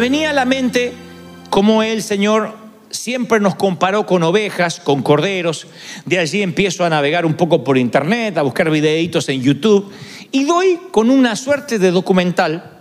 venía 0.00 0.30
a 0.30 0.32
la 0.32 0.46
mente 0.46 0.94
cómo 1.50 1.82
el 1.82 2.02
Señor 2.02 2.56
siempre 2.90 3.38
nos 3.38 3.54
comparó 3.54 4.06
con 4.06 4.22
ovejas, 4.22 4.80
con 4.80 5.02
corderos. 5.02 5.66
De 6.06 6.18
allí 6.18 6.42
empiezo 6.42 6.84
a 6.84 6.88
navegar 6.88 7.26
un 7.26 7.34
poco 7.34 7.62
por 7.62 7.76
internet, 7.76 8.38
a 8.38 8.42
buscar 8.42 8.70
videitos 8.70 9.28
en 9.28 9.42
YouTube 9.42 9.92
y 10.32 10.44
doy 10.44 10.80
con 10.90 11.10
una 11.10 11.36
suerte 11.36 11.78
de 11.78 11.90
documental 11.90 12.78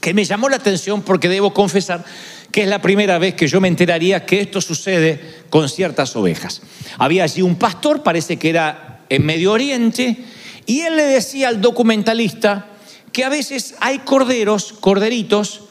que 0.00 0.14
me 0.14 0.24
llamó 0.24 0.48
la 0.48 0.56
atención 0.56 1.02
porque 1.02 1.28
debo 1.28 1.52
confesar 1.52 2.04
que 2.52 2.62
es 2.62 2.68
la 2.68 2.80
primera 2.80 3.18
vez 3.18 3.34
que 3.34 3.48
yo 3.48 3.60
me 3.60 3.66
enteraría 3.66 4.24
que 4.24 4.40
esto 4.40 4.60
sucede 4.60 5.20
con 5.50 5.68
ciertas 5.68 6.14
ovejas. 6.14 6.62
Había 6.98 7.24
allí 7.24 7.42
un 7.42 7.56
pastor, 7.56 8.04
parece 8.04 8.36
que 8.36 8.50
era 8.50 9.00
en 9.08 9.26
Medio 9.26 9.50
Oriente, 9.50 10.18
y 10.66 10.82
él 10.82 10.96
le 10.96 11.02
decía 11.02 11.48
al 11.48 11.60
documentalista 11.60 12.68
que 13.10 13.24
a 13.24 13.28
veces 13.28 13.74
hay 13.80 13.98
corderos, 14.00 14.72
corderitos, 14.72 15.64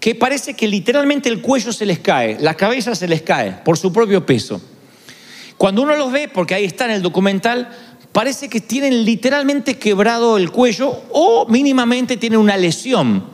que 0.00 0.14
parece 0.14 0.54
que 0.54 0.68
literalmente 0.68 1.28
el 1.28 1.40
cuello 1.40 1.72
se 1.72 1.86
les 1.86 1.98
cae, 1.98 2.38
la 2.40 2.54
cabeza 2.54 2.94
se 2.94 3.08
les 3.08 3.22
cae 3.22 3.52
por 3.64 3.76
su 3.76 3.92
propio 3.92 4.24
peso. 4.24 4.60
Cuando 5.56 5.82
uno 5.82 5.96
los 5.96 6.12
ve, 6.12 6.28
porque 6.28 6.54
ahí 6.54 6.64
está 6.64 6.84
en 6.84 6.92
el 6.92 7.02
documental, 7.02 7.68
parece 8.12 8.48
que 8.48 8.60
tienen 8.60 9.04
literalmente 9.04 9.76
quebrado 9.78 10.36
el 10.36 10.50
cuello 10.50 11.02
o 11.10 11.46
mínimamente 11.48 12.16
tienen 12.16 12.38
una 12.38 12.56
lesión 12.56 13.24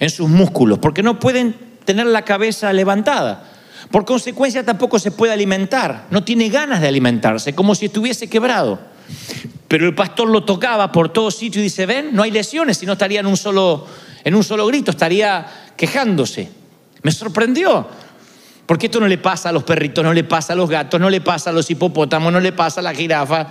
en 0.00 0.10
sus 0.10 0.28
músculos, 0.28 0.78
porque 0.78 1.02
no 1.02 1.18
pueden 1.18 1.54
tener 1.84 2.06
la 2.06 2.22
cabeza 2.22 2.72
levantada. 2.72 3.50
Por 3.90 4.04
consecuencia 4.04 4.64
tampoco 4.64 4.98
se 4.98 5.10
puede 5.10 5.32
alimentar, 5.32 6.06
no 6.10 6.24
tiene 6.24 6.48
ganas 6.48 6.80
de 6.80 6.88
alimentarse, 6.88 7.54
como 7.54 7.74
si 7.74 7.86
estuviese 7.86 8.28
quebrado. 8.28 8.78
Pero 9.68 9.86
el 9.86 9.94
pastor 9.94 10.28
lo 10.28 10.44
tocaba 10.44 10.90
por 10.90 11.10
todo 11.10 11.30
sitio 11.30 11.60
y 11.60 11.64
dice, 11.64 11.84
ven, 11.84 12.10
no 12.12 12.22
hay 12.22 12.30
lesiones, 12.30 12.78
si 12.78 12.86
no 12.86 12.92
estaría 12.92 13.20
en 13.20 13.26
un 13.26 13.36
solo, 13.36 13.86
en 14.24 14.34
un 14.34 14.42
solo 14.42 14.66
grito, 14.66 14.90
estaría 14.90 15.46
quejándose. 15.78 16.50
Me 17.02 17.10
sorprendió, 17.10 17.88
porque 18.66 18.86
esto 18.86 19.00
no 19.00 19.08
le 19.08 19.16
pasa 19.16 19.48
a 19.48 19.52
los 19.52 19.62
perritos, 19.62 20.04
no 20.04 20.12
le 20.12 20.24
pasa 20.24 20.52
a 20.52 20.56
los 20.56 20.68
gatos, 20.68 21.00
no 21.00 21.08
le 21.08 21.22
pasa 21.22 21.48
a 21.48 21.52
los 21.54 21.70
hipopótamos, 21.70 22.30
no 22.30 22.40
le 22.40 22.52
pasa 22.52 22.80
a 22.80 22.82
la 22.82 22.92
jirafa. 22.92 23.46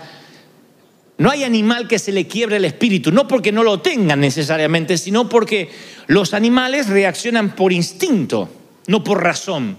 No 1.17 1.31
hay 1.31 1.43
animal 1.43 1.87
que 1.87 1.97
se 1.97 2.11
le 2.11 2.27
quiebre 2.27 2.57
el 2.57 2.65
espíritu, 2.65 3.11
no 3.11 3.27
porque 3.27 3.51
no 3.51 3.63
lo 3.63 3.79
tengan 3.79 4.19
necesariamente, 4.19 4.99
sino 4.99 5.27
porque 5.27 5.71
los 6.05 6.35
animales 6.35 6.87
reaccionan 6.87 7.55
por 7.55 7.73
instinto, 7.73 8.47
no 8.85 9.03
por 9.03 9.23
razón. 9.23 9.77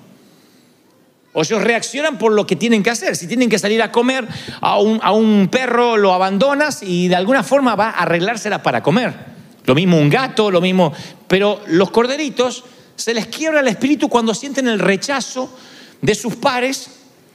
O 1.34 1.42
ellos 1.42 1.62
reaccionan 1.62 2.18
por 2.18 2.32
lo 2.32 2.44
que 2.44 2.56
tienen 2.56 2.82
que 2.82 2.90
hacer. 2.90 3.14
Si 3.14 3.28
tienen 3.28 3.48
que 3.48 3.60
salir 3.60 3.80
a 3.80 3.92
comer 3.92 4.26
a 4.60 4.80
un, 4.80 4.98
a 5.02 5.12
un 5.12 5.48
perro, 5.52 5.96
lo 5.96 6.12
abandonas 6.12 6.82
y 6.82 7.06
de 7.06 7.14
alguna 7.14 7.44
forma 7.44 7.76
va 7.76 7.90
a 7.90 8.02
arreglársela 8.02 8.62
para 8.62 8.82
comer. 8.82 9.27
Lo 9.68 9.74
mismo 9.74 9.98
un 9.98 10.08
gato, 10.08 10.50
lo 10.50 10.62
mismo. 10.62 10.94
Pero 11.26 11.60
los 11.66 11.90
corderitos 11.90 12.64
se 12.96 13.12
les 13.12 13.26
quiebra 13.26 13.60
el 13.60 13.68
espíritu 13.68 14.08
cuando 14.08 14.32
sienten 14.32 14.66
el 14.66 14.78
rechazo 14.78 15.54
de 16.00 16.14
sus 16.14 16.36
pares, 16.36 16.88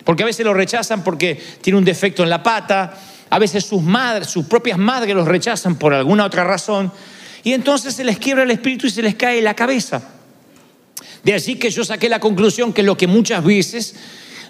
porque 0.04 0.24
a 0.24 0.26
veces 0.26 0.44
lo 0.44 0.56
rechazan 0.56 1.04
porque 1.04 1.40
tiene 1.62 1.78
un 1.78 1.86
defecto 1.86 2.24
en 2.24 2.32
la 2.32 2.42
pata, 2.42 3.00
a 3.30 3.38
veces 3.38 3.64
sus 3.66 3.84
madres, 3.84 4.30
sus 4.30 4.48
propias 4.48 4.80
madres 4.80 5.14
los 5.16 5.28
rechazan 5.28 5.76
por 5.76 5.94
alguna 5.94 6.26
otra 6.26 6.44
razón, 6.44 6.92
y 7.44 7.54
entonces 7.54 7.94
se 7.94 8.04
les 8.04 8.18
quiebra 8.18 8.42
el 8.42 8.52
espíritu 8.52 8.88
y 8.88 8.90
se 8.90 9.04
les 9.04 9.14
cae 9.14 9.40
la 9.40 9.54
cabeza. 9.54 10.02
De 11.24 11.36
allí 11.36 11.58
que 11.58 11.70
yo 11.70 11.86
saqué 11.86 12.10
la 12.10 12.20
conclusión 12.20 12.74
que 12.74 12.82
lo 12.82 12.98
que 12.98 13.06
muchas 13.06 13.44
veces 13.44 13.96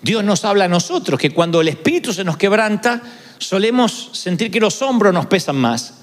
Dios 0.02 0.24
nos 0.24 0.46
habla 0.46 0.66
a 0.66 0.70
nosotros, 0.70 1.20
que 1.20 1.32
cuando 1.32 1.60
el 1.60 1.68
espíritu 1.68 2.14
se 2.14 2.24
nos 2.24 2.38
quebranta, 2.38 3.02
solemos 3.40 4.12
sentir 4.14 4.50
que 4.50 4.62
los 4.62 4.82
hombros 4.82 5.14
nos 5.14 5.26
pesan 5.26 5.58
más. 5.58 5.96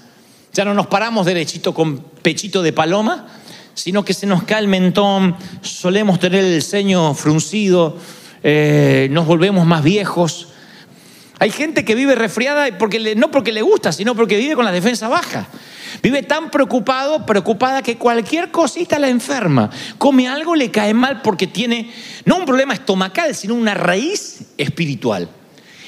Ya 0.53 0.65
no 0.65 0.73
nos 0.73 0.87
paramos 0.87 1.25
derechito 1.25 1.73
con 1.73 1.99
pechito 1.99 2.61
de 2.61 2.73
paloma, 2.73 3.27
sino 3.73 4.03
que 4.03 4.13
se 4.13 4.27
nos 4.27 4.43
cae 4.43 4.59
el 4.59 4.67
mentón, 4.67 5.35
solemos 5.61 6.19
tener 6.19 6.43
el 6.43 6.61
ceño 6.61 7.13
fruncido, 7.13 7.97
eh, 8.43 9.07
nos 9.11 9.25
volvemos 9.25 9.65
más 9.65 9.83
viejos. 9.83 10.49
Hay 11.39 11.51
gente 11.51 11.85
que 11.85 11.95
vive 11.95 12.15
resfriada 12.15 12.67
porque 12.77 13.15
no 13.15 13.31
porque 13.31 13.51
le 13.51 13.61
gusta, 13.61 13.91
sino 13.91 14.13
porque 14.13 14.37
vive 14.37 14.55
con 14.55 14.65
la 14.65 14.71
defensa 14.71 15.07
baja. 15.07 15.47
Vive 16.03 16.23
tan 16.23 16.51
preocupado, 16.51 17.25
preocupada 17.25 17.81
que 17.81 17.97
cualquier 17.97 18.51
cosita 18.51 18.99
la 18.99 19.09
enferma. 19.09 19.69
Come 19.97 20.27
algo, 20.27 20.55
le 20.55 20.69
cae 20.69 20.93
mal 20.93 21.21
porque 21.21 21.47
tiene 21.47 21.91
no 22.25 22.37
un 22.37 22.45
problema 22.45 22.73
estomacal, 22.73 23.35
sino 23.35 23.55
una 23.55 23.73
raíz 23.73 24.41
espiritual. 24.57 25.29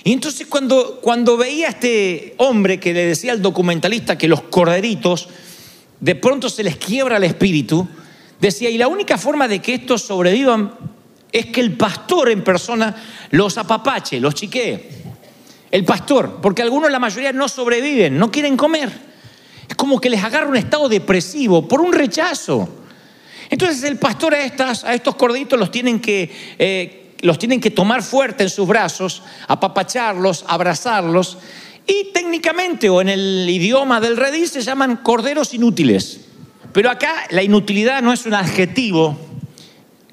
Y 0.04 0.12
entonces 0.12 0.48
cuando, 0.48 1.00
cuando 1.02 1.38
veía 1.38 1.68
a 1.68 1.70
este 1.72 2.36
hombre 2.38 2.80
que 2.80 2.94
le 2.94 3.06
decía 3.06 3.32
al 3.32 3.42
documentalista 3.42 4.18
que 4.18 4.28
los 4.28 4.42
corderitos 4.42 5.30
de 6.00 6.16
pronto 6.16 6.50
se 6.50 6.64
les 6.64 6.76
quiebra 6.76 7.18
el 7.18 7.24
espíritu, 7.24 7.88
decía, 8.40 8.70
y 8.70 8.78
la 8.78 8.90
única 8.90 9.18
forma 9.18 9.48
de 9.48 9.60
que 9.60 9.76
estos 9.76 10.02
sobrevivan 10.02 10.74
es 11.32 11.46
que 11.48 11.62
el 11.62 11.78
pastor 11.78 12.30
en 12.30 12.44
persona 12.44 12.96
los 13.32 13.58
apapache, 13.58 14.20
los 14.20 14.36
chiquee. 14.36 14.90
El 15.72 15.86
pastor, 15.86 16.40
porque 16.42 16.62
algunos, 16.62 16.92
la 16.92 17.00
mayoría, 17.00 17.32
no 17.32 17.48
sobreviven, 17.48 18.18
no 18.18 18.30
quieren 18.30 18.58
comer. 18.58 18.92
Es 19.68 19.76
como 19.76 20.00
que 20.00 20.10
les 20.10 20.24
agarra 20.24 20.48
un 20.48 20.58
estado 20.58 20.90
depresivo 20.90 21.68
por 21.68 21.82
un 21.82 21.94
rechazo. 21.94 22.70
Entonces 23.50 23.84
el 23.84 23.98
pastor 23.98 24.36
a, 24.36 24.44
estas, 24.44 24.84
a 24.84 24.94
estos 24.94 25.16
corderitos 25.16 25.58
los 25.58 25.72
tienen, 25.72 26.00
que, 26.00 26.30
eh, 26.60 27.03
los 27.24 27.40
tienen 27.40 27.60
que 27.60 27.72
tomar 27.72 28.04
fuerte 28.04 28.44
en 28.44 28.50
sus 28.50 28.68
brazos, 28.68 29.24
apapacharlos, 29.48 30.46
abrazarlos, 30.48 31.38
y 31.88 32.12
técnicamente 32.14 32.90
o 32.90 33.02
en 33.02 33.10
el 33.10 33.50
idioma 33.50 34.00
del 34.00 34.18
redil 34.18 34.48
se 34.48 34.62
llaman 34.62 34.98
corderos 34.98 35.54
inútiles. 35.54 36.22
Pero 36.72 36.90
acá 36.90 37.14
la 37.30 37.44
inutilidad 37.44 38.02
no 38.02 38.14
es 38.14 38.26
un 38.26 38.34
adjetivo 38.34 39.18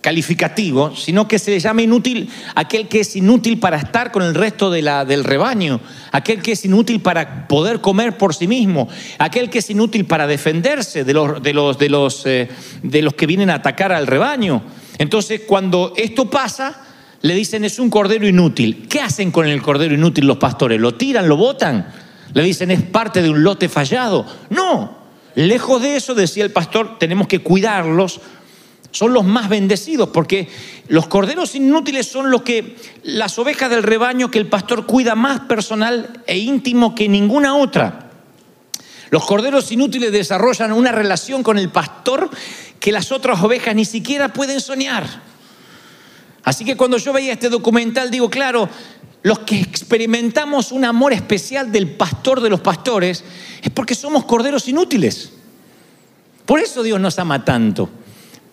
calificativo, 0.01 0.97
sino 0.97 1.29
que 1.29 1.39
se 1.39 1.51
le 1.51 1.61
llama 1.61 1.83
inútil 1.83 2.31
aquel 2.55 2.89
que 2.89 3.01
es 3.01 3.17
inútil 3.17 3.59
para 3.59 3.77
estar 3.77 4.13
con 4.13 4.23
el 4.23 4.35
resto 4.35 4.71
del 4.71 5.25
rebaño, 5.25 5.81
aquel 6.13 6.43
que 6.43 6.53
es 6.53 6.65
inútil 6.65 7.01
para 7.01 7.49
poder 7.49 7.81
comer 7.81 8.17
por 8.17 8.35
sí 8.35 8.47
mismo, 8.47 8.89
aquel 9.19 9.51
que 9.51 9.59
es 9.59 9.69
inútil 9.69 10.07
para 10.07 10.27
defenderse 10.27 11.05
de 11.05 11.13
los, 11.13 12.27
eh, 12.27 12.49
de 12.83 13.03
los 13.03 13.15
que 13.15 13.27
vienen 13.27 13.51
a 13.51 13.57
atacar 13.57 13.93
al 13.93 14.07
rebaño. 14.07 14.63
Entonces, 14.99 15.43
cuando 15.47 15.93
esto 15.97 16.31
pasa, 16.31 16.90
le 17.23 17.35
dicen 17.35 17.65
es 17.65 17.79
un 17.79 17.91
cordero 17.91 18.27
inútil. 18.27 18.87
¿Qué 18.89 19.01
hacen 19.01 19.31
con 19.31 19.47
el 19.47 19.63
cordero 19.63 19.95
inútil 19.95 20.27
los 20.27 20.39
pastores? 20.39 20.81
¿Lo 20.81 20.95
tiran, 20.95 21.29
lo 21.29 21.37
botan? 21.37 21.93
Le 22.33 22.43
dicen 22.43 22.71
es 22.71 22.83
parte 22.83 23.23
de 23.23 23.31
un 23.31 23.43
lote 23.43 23.69
fallado. 23.69 24.27
No, 24.51 24.99
lejos 25.35 25.83
de 25.83 25.97
eso, 25.97 26.15
decía 26.15 26.45
el 26.45 26.53
pastor, 26.53 26.99
tenemos 26.99 27.27
que 27.27 27.41
cuidarlos 27.41 28.21
son 28.93 29.13
los 29.13 29.25
más 29.25 29.49
bendecidos, 29.49 30.09
porque 30.11 30.49
los 30.89 31.07
corderos 31.07 31.55
inútiles 31.55 32.07
son 32.07 32.31
los 32.31 32.43
que, 32.43 32.77
las 33.05 33.39
ovejas 33.39 33.71
del 33.71 33.83
rebaño 33.83 34.31
que 34.31 34.39
el 34.39 34.49
pastor 34.49 34.87
cuida 34.87 35.15
más 35.15 35.41
personal 35.41 36.23
e 36.27 36.39
íntimo 36.39 36.95
que 36.95 37.09
ninguna 37.09 37.55
otra. 37.55 38.11
Los 39.11 39.25
corderos 39.27 39.71
inútiles 39.73 40.13
desarrollan 40.13 40.73
una 40.73 40.93
relación 40.93 41.43
con 41.43 41.59
el 41.59 41.69
pastor 41.69 42.31
que 42.79 42.93
las 42.93 43.13
otras 43.13 43.43
ovejas 43.43 43.75
ni 43.75 43.85
siquiera 43.85 44.33
pueden 44.33 44.61
soñar. 44.61 45.30
Así 46.45 46.65
que 46.65 46.77
cuando 46.77 46.97
yo 46.97 47.13
veía 47.13 47.33
este 47.33 47.49
documental, 47.49 48.11
digo, 48.11 48.31
claro, 48.31 48.69
los 49.23 49.41
que 49.41 49.61
experimentamos 49.61 50.73
un 50.73 50.85
amor 50.85 51.13
especial 51.13 51.71
del 51.71 51.91
pastor 51.91 52.41
de 52.41 52.51
los 52.51 52.61
pastores 52.61 53.25
es 53.63 53.71
porque 53.71 53.95
somos 53.95 54.25
corderos 54.25 54.67
inútiles. 54.69 55.33
Por 56.47 56.61
eso 56.61 56.83
Dios 56.83 56.99
nos 56.99 57.19
ama 57.19 57.45
tanto. 57.45 57.89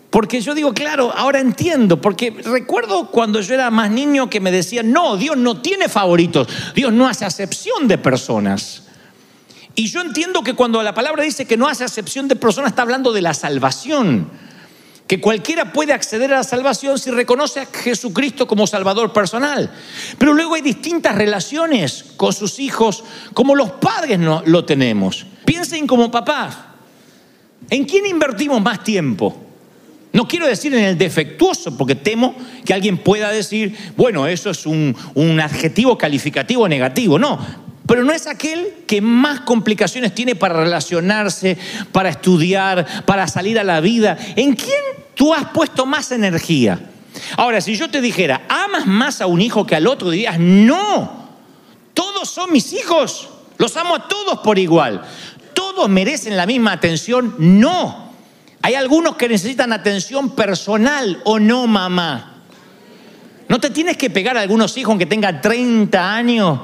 Porque 0.10 0.40
yo 0.40 0.56
digo, 0.56 0.74
claro, 0.74 1.12
ahora 1.14 1.40
entiendo, 1.40 2.00
porque 2.00 2.32
recuerdo 2.32 3.12
cuando 3.12 3.42
yo 3.42 3.54
era 3.54 3.70
más 3.70 3.92
niño 3.92 4.30
que 4.30 4.40
me 4.40 4.52
decían, 4.52 4.92
no, 4.92 5.18
Dios 5.18 5.36
no 5.36 5.62
tiene 5.62 5.90
favoritos, 5.90 6.48
Dios 6.74 6.94
no 6.94 7.08
hace 7.08 7.26
acepción 7.26 7.88
de 7.88 7.98
personas. 7.98 8.84
Y 9.76 9.88
yo 9.88 10.02
entiendo 10.02 10.44
que 10.44 10.54
cuando 10.54 10.82
la 10.82 10.94
palabra 10.94 11.24
dice 11.24 11.46
que 11.46 11.58
no 11.58 11.68
hace 11.68 11.84
acepción 11.84 12.28
de 12.28 12.36
personas, 12.36 12.72
está 12.72 12.82
hablando 12.82 13.12
de 13.12 13.22
la 13.22 13.34
salvación. 13.34 14.30
Que 15.08 15.22
cualquiera 15.22 15.72
puede 15.72 15.94
acceder 15.94 16.34
a 16.34 16.38
la 16.38 16.44
salvación 16.44 17.00
si 17.00 17.12
reconoce 17.12 17.62
a 17.62 17.66
Jesucristo 17.66 18.46
como 18.46 18.68
Salvador 18.68 19.14
personal. 19.14 19.72
Pero 20.18 20.34
luego 20.34 20.56
hay 20.56 20.62
distintas 20.62 21.16
relaciones 21.16 22.04
con 22.18 22.34
sus 22.34 22.60
hijos, 22.60 23.04
como 23.34 23.56
los 23.56 23.72
padres 23.72 24.20
no 24.20 24.44
lo 24.46 24.66
tenemos. 24.66 25.26
Piensen 25.46 25.88
como 25.88 26.12
papás. 26.12 26.58
¿En 27.70 27.86
quién 27.86 28.06
invertimos 28.06 28.62
más 28.62 28.84
tiempo? 28.84 29.36
No 30.14 30.28
quiero 30.28 30.48
decir 30.48 30.74
en 30.74 30.84
el 30.84 30.98
defectuoso, 30.98 31.78
porque 31.78 31.96
temo 31.96 32.36
que 32.66 32.74
alguien 32.74 32.98
pueda 32.98 33.32
decir, 33.32 33.76
bueno, 33.96 34.28
eso 34.28 34.50
es 34.50 34.66
un, 34.66 34.96
un 35.14 35.40
adjetivo 35.40 35.98
calificativo 35.98 36.68
negativo. 36.68 37.20
No, 37.20 37.40
pero 37.88 38.04
no 38.04 38.12
es 38.12 38.28
aquel 38.28 38.84
que 38.86 39.02
más 39.02 39.42
complicaciones 39.42 40.14
tiene 40.14 40.36
para 40.36 40.60
relacionarse, 40.60 41.58
para 41.94 42.10
estudiar, 42.10 43.06
para 43.06 43.28
salir 43.28 43.58
a 43.58 43.64
la 43.64 43.80
vida. 43.80 44.18
¿En 44.36 44.56
quién 44.56 44.82
tú 45.16 45.34
has 45.34 45.46
puesto 45.52 45.86
más 45.86 46.12
energía? 46.12 46.80
Ahora, 47.38 47.62
si 47.62 47.76
yo 47.76 47.90
te 47.90 48.02
dijera, 48.02 48.42
¿amas 48.50 48.86
más 48.86 49.22
a 49.22 49.28
un 49.28 49.42
hijo 49.42 49.66
que 49.66 49.76
al 49.76 49.88
otro? 49.88 50.10
Dirías, 50.10 50.38
no, 50.38 51.30
todos 51.94 52.30
son 52.30 52.52
mis 52.52 52.74
hijos, 52.74 53.30
los 53.58 53.76
amo 53.78 53.96
a 53.96 54.08
todos 54.08 54.40
por 54.40 54.60
igual. 54.60 55.02
¿Todos 55.54 55.90
merecen 55.90 56.36
la 56.36 56.46
misma 56.46 56.74
atención? 56.74 57.36
No. 57.40 58.12
Hay 58.62 58.76
algunos 58.76 59.16
que 59.16 59.30
necesitan 59.30 59.72
atención 59.72 60.32
personal 60.32 61.22
o 61.24 61.40
no, 61.40 61.66
mamá. 61.68 62.44
No 63.48 63.60
te 63.60 63.70
tienes 63.70 63.96
que 63.96 64.10
pegar 64.10 64.38
a 64.38 64.42
algunos 64.42 64.76
hijos 64.78 64.92
aunque 64.92 65.06
tengan 65.06 65.40
30 65.40 66.16
años 66.16 66.60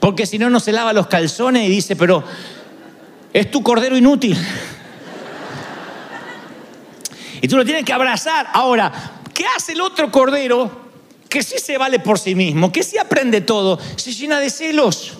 porque 0.00 0.26
si 0.26 0.38
no, 0.38 0.50
no 0.50 0.60
se 0.60 0.72
lava 0.72 0.92
los 0.92 1.06
calzones 1.06 1.66
y 1.66 1.70
dice, 1.70 1.96
pero 1.96 2.22
es 3.32 3.50
tu 3.50 3.62
cordero 3.62 3.96
inútil. 3.96 4.36
Y 7.40 7.48
tú 7.48 7.56
lo 7.56 7.64
tienes 7.64 7.84
que 7.84 7.92
abrazar. 7.92 8.48
Ahora, 8.52 8.92
¿qué 9.34 9.44
hace 9.56 9.72
el 9.72 9.80
otro 9.80 10.10
cordero 10.10 10.88
que 11.28 11.42
sí 11.42 11.58
se 11.58 11.78
vale 11.78 12.00
por 12.00 12.18
sí 12.18 12.34
mismo, 12.34 12.72
que 12.72 12.82
sí 12.82 12.98
aprende 12.98 13.40
todo? 13.40 13.78
Se 13.96 14.12
llena 14.12 14.40
de 14.40 14.50
celos. 14.50 15.14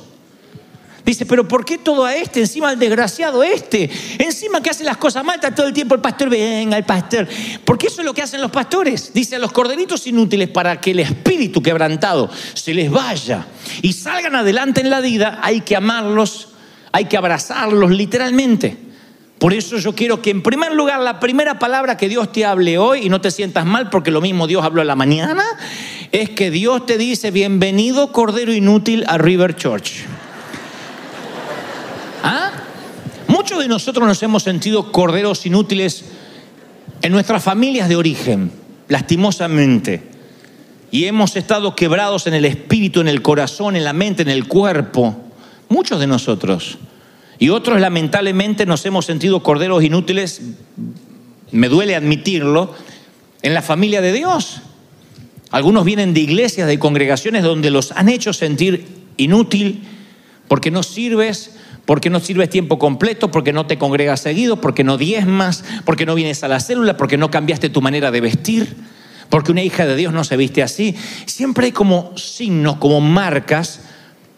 Dice, 1.08 1.25
pero 1.25 1.49
¿por 1.49 1.64
qué 1.64 1.78
todo 1.78 2.05
a 2.05 2.14
este? 2.14 2.40
Encima 2.40 2.70
el 2.70 2.78
desgraciado 2.78 3.43
este. 3.43 3.88
Encima 4.19 4.60
que 4.60 4.69
hace 4.69 4.84
las 4.84 4.99
cosas 4.99 5.25
mal, 5.25 5.37
está 5.37 5.55
todo 5.55 5.66
el 5.66 5.72
tiempo 5.72 5.94
el 5.94 6.02
pastor, 6.02 6.28
venga 6.28 6.76
el 6.76 6.84
pastor. 6.84 7.26
Porque 7.64 7.87
eso 7.87 8.02
es 8.02 8.05
lo 8.05 8.12
que 8.12 8.20
hacen 8.20 8.43
los 8.43 8.50
pastores. 8.50 9.14
Dice 9.14 9.37
a 9.37 9.38
los 9.38 9.50
corderitos 9.50 10.06
inútiles 10.06 10.50
para 10.50 10.78
que 10.78 10.90
el 10.90 10.99
espíritu 10.99 11.62
quebrantado 11.62 12.31
se 12.52 12.75
les 12.75 12.90
vaya 12.90 13.46
y 13.81 13.94
salgan 13.94 14.37
adelante 14.37 14.82
en 14.82 14.90
la 14.90 15.00
vida, 15.00 15.40
hay 15.43 15.62
que 15.62 15.76
amarlos, 15.76 16.49
hay 16.93 17.06
que 17.06 17.16
abrazarlos 17.16 17.90
literalmente. 17.90 18.76
Por 19.38 19.55
eso 19.55 19.78
yo 19.78 19.94
quiero 19.94 20.20
que 20.20 20.28
en 20.28 20.43
primer 20.43 20.72
lugar 20.72 21.00
la 21.00 21.20
primera 21.20 21.58
palabra 21.58 21.96
que 21.96 22.10
Dios 22.10 22.31
te 22.32 22.44
hable 22.44 22.76
hoy, 22.76 23.06
y 23.06 23.08
no 23.08 23.22
te 23.22 23.31
sientas 23.31 23.64
mal 23.64 23.88
porque 23.88 24.10
lo 24.10 24.20
mismo 24.20 24.46
Dios 24.46 24.62
habló 24.62 24.82
a 24.82 24.84
la 24.84 24.94
mañana, 24.94 25.43
es 26.12 26.28
que 26.28 26.50
Dios 26.50 26.84
te 26.84 26.99
dice, 26.99 27.31
bienvenido 27.31 28.12
Cordero 28.12 28.52
Inútil 28.52 29.05
a 29.06 29.16
River 29.16 29.56
Church. 29.56 30.18
De 33.58 33.66
nosotros 33.66 34.06
nos 34.06 34.22
hemos 34.22 34.44
sentido 34.44 34.93
corderos 34.93 35.44
inútiles 35.44 36.05
en 37.02 37.10
nuestras 37.10 37.43
familias 37.43 37.88
de 37.88 37.96
origen, 37.96 38.52
lastimosamente. 38.87 40.02
Y 40.93 41.06
hemos 41.06 41.34
estado 41.34 41.75
quebrados 41.75 42.28
en 42.28 42.34
el 42.34 42.44
espíritu, 42.44 43.00
en 43.00 43.08
el 43.08 43.20
corazón, 43.20 43.75
en 43.75 43.82
la 43.84 43.93
mente, 43.93 44.22
en 44.22 44.28
el 44.28 44.46
cuerpo. 44.46 45.16
Muchos 45.69 45.99
de 45.99 46.06
nosotros. 46.06 46.78
Y 47.40 47.49
otros 47.49 47.81
lamentablemente 47.81 48.64
nos 48.64 48.87
hemos 48.87 49.06
sentido 49.06 49.43
corderos 49.43 49.82
inútiles, 49.82 50.40
me 51.50 51.69
duele 51.69 51.96
admitirlo, 51.96 52.75
en 53.43 53.55
la 53.55 53.62
familia 53.62 54.00
de 54.00 54.12
Dios. 54.12 54.60
Algunos 55.50 55.84
vienen 55.84 56.14
de 56.14 56.20
iglesias, 56.20 56.69
de 56.69 56.78
congregaciones 56.78 57.43
donde 57.43 57.70
los 57.70 57.93
han 57.93 58.08
hecho 58.08 58.32
sentir 58.32 58.87
inútil 59.16 59.82
porque 60.46 60.70
no 60.70 60.82
sirves, 60.82 61.56
porque 61.88 62.11
no 62.11 62.20
sirves 62.20 62.50
tiempo 62.50 62.79
completo, 62.79 63.31
porque 63.31 63.55
no 63.55 63.64
te 63.64 63.79
congregas 63.79 64.20
seguido, 64.20 64.61
porque 64.61 64.85
no 64.85 64.99
diezmas, 64.99 65.64
porque 65.87 66.05
no 66.05 66.14
vienes 66.14 66.44
a 66.44 66.49
la 66.49 66.61
célula, 66.61 66.99
porque 66.99 67.17
no 67.17 67.31
cambiaste 67.31 67.70
tu 67.70 67.81
manera 67.81 68.11
de 68.11 68.20
vestir, 68.20 68.76
porque 69.31 69.52
una 69.52 69.62
hija 69.62 69.87
de 69.87 69.96
Dios 69.96 70.12
no 70.12 70.23
se 70.23 70.37
viste 70.37 70.62
así. 70.62 70.94
Siempre 71.25 71.64
hay 71.64 71.73
como 71.73 72.14
signos, 72.14 72.76
como 72.76 73.00
marcas 73.00 73.81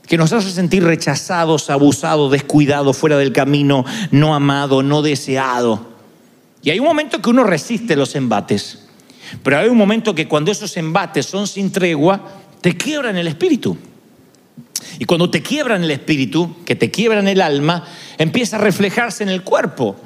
que 0.06 0.16
nos 0.16 0.32
hacen 0.32 0.52
sentir 0.52 0.84
rechazados, 0.84 1.70
abusados, 1.70 2.30
descuidados, 2.30 2.96
fuera 2.96 3.18
del 3.18 3.32
camino, 3.32 3.84
no 4.12 4.32
amado, 4.32 4.84
no 4.84 5.02
deseado. 5.02 5.88
Y 6.62 6.70
hay 6.70 6.78
un 6.78 6.86
momento 6.86 7.20
que 7.20 7.30
uno 7.30 7.42
resiste 7.42 7.96
los 7.96 8.14
embates, 8.14 8.86
pero 9.42 9.58
hay 9.58 9.68
un 9.68 9.76
momento 9.76 10.14
que 10.14 10.28
cuando 10.28 10.52
esos 10.52 10.76
embates 10.76 11.26
son 11.26 11.48
sin 11.48 11.72
tregua, 11.72 12.28
te 12.60 12.76
quiebran 12.76 13.16
el 13.16 13.26
espíritu. 13.26 13.76
Y 14.98 15.04
cuando 15.04 15.30
te 15.30 15.42
quiebran 15.42 15.84
el 15.84 15.90
espíritu, 15.90 16.56
que 16.64 16.76
te 16.76 16.90
quiebran 16.90 17.28
el 17.28 17.40
alma, 17.40 17.86
empieza 18.18 18.56
a 18.56 18.60
reflejarse 18.60 19.22
en 19.22 19.28
el 19.28 19.42
cuerpo. 19.42 19.96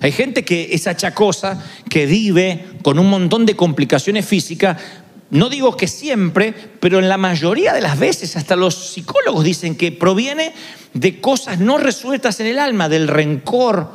Hay 0.00 0.12
gente 0.12 0.44
que 0.44 0.70
es 0.72 0.86
achacosa, 0.86 1.62
que 1.88 2.06
vive 2.06 2.66
con 2.82 2.98
un 2.98 3.08
montón 3.08 3.46
de 3.46 3.54
complicaciones 3.54 4.26
físicas. 4.26 4.78
No 5.30 5.48
digo 5.48 5.76
que 5.76 5.86
siempre, 5.86 6.52
pero 6.80 6.98
en 6.98 7.08
la 7.08 7.18
mayoría 7.18 7.72
de 7.72 7.80
las 7.80 7.98
veces, 7.98 8.36
hasta 8.36 8.56
los 8.56 8.74
psicólogos 8.74 9.44
dicen 9.44 9.76
que 9.76 9.92
proviene 9.92 10.52
de 10.92 11.20
cosas 11.20 11.60
no 11.60 11.78
resueltas 11.78 12.40
en 12.40 12.48
el 12.48 12.58
alma, 12.58 12.88
del 12.88 13.06
rencor, 13.08 13.90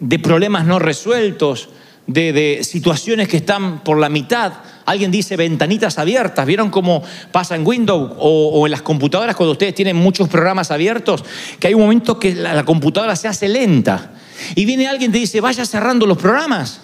de 0.00 0.18
problemas 0.18 0.66
no 0.66 0.78
resueltos, 0.78 1.70
de, 2.08 2.60
situaciones 2.64 3.28
que 3.28 3.36
están 3.36 3.84
por 3.84 3.98
la 3.98 4.08
mitad. 4.08 4.52
Alguien 4.86 5.10
dice 5.10 5.36
ventanitas 5.36 5.98
abiertas. 5.98 6.44
¿Vieron 6.46 6.70
cómo 6.70 7.02
pasa 7.30 7.54
en 7.54 7.64
Windows 7.64 8.12
o, 8.18 8.66
en 8.66 8.72
las 8.72 8.82
computadoras 8.82 9.36
cuando 9.36 9.52
ustedes 9.52 9.74
tienen 9.74 9.96
muchos 9.96 10.28
programas 10.28 10.70
abiertos? 10.70 11.24
Que 11.60 11.68
hay 11.68 11.74
un 11.74 11.82
momento 11.82 12.18
que 12.18 12.34
la, 12.34 12.54
la 12.54 12.64
computadora 12.64 13.14
se 13.14 13.28
hace 13.28 13.48
lenta. 13.48 14.12
Y 14.54 14.64
viene 14.64 14.88
alguien 14.88 15.10
y 15.10 15.12
te 15.12 15.18
dice, 15.18 15.40
vaya 15.40 15.64
cerrando 15.64 16.06
los 16.06 16.18
programas. 16.18 16.80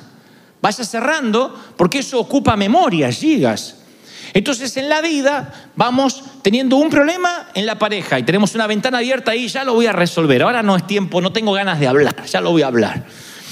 Vaya 0.60 0.84
cerrando 0.84 1.54
porque 1.76 1.98
eso 1.98 2.20
ocupa 2.20 2.56
memoria, 2.56 3.10
gigas. 3.10 3.76
Entonces 4.32 4.76
en 4.76 4.88
la 4.88 5.00
vida 5.00 5.70
vamos 5.76 6.24
teniendo 6.42 6.76
un 6.76 6.90
problema 6.90 7.48
en 7.54 7.66
la 7.66 7.78
pareja 7.78 8.18
y 8.18 8.24
tenemos 8.24 8.54
una 8.54 8.66
ventana 8.66 8.98
abierta 8.98 9.30
ahí, 9.30 9.46
ya 9.46 9.64
lo 9.64 9.74
voy 9.74 9.86
a 9.86 9.92
resolver. 9.92 10.42
Ahora 10.42 10.62
no 10.62 10.74
es 10.76 10.86
tiempo, 10.86 11.20
no 11.20 11.32
tengo 11.32 11.52
ganas 11.52 11.78
de 11.78 11.86
hablar, 11.86 12.24
ya 12.26 12.40
lo 12.40 12.50
voy 12.50 12.62
a 12.62 12.66
hablar. 12.66 13.04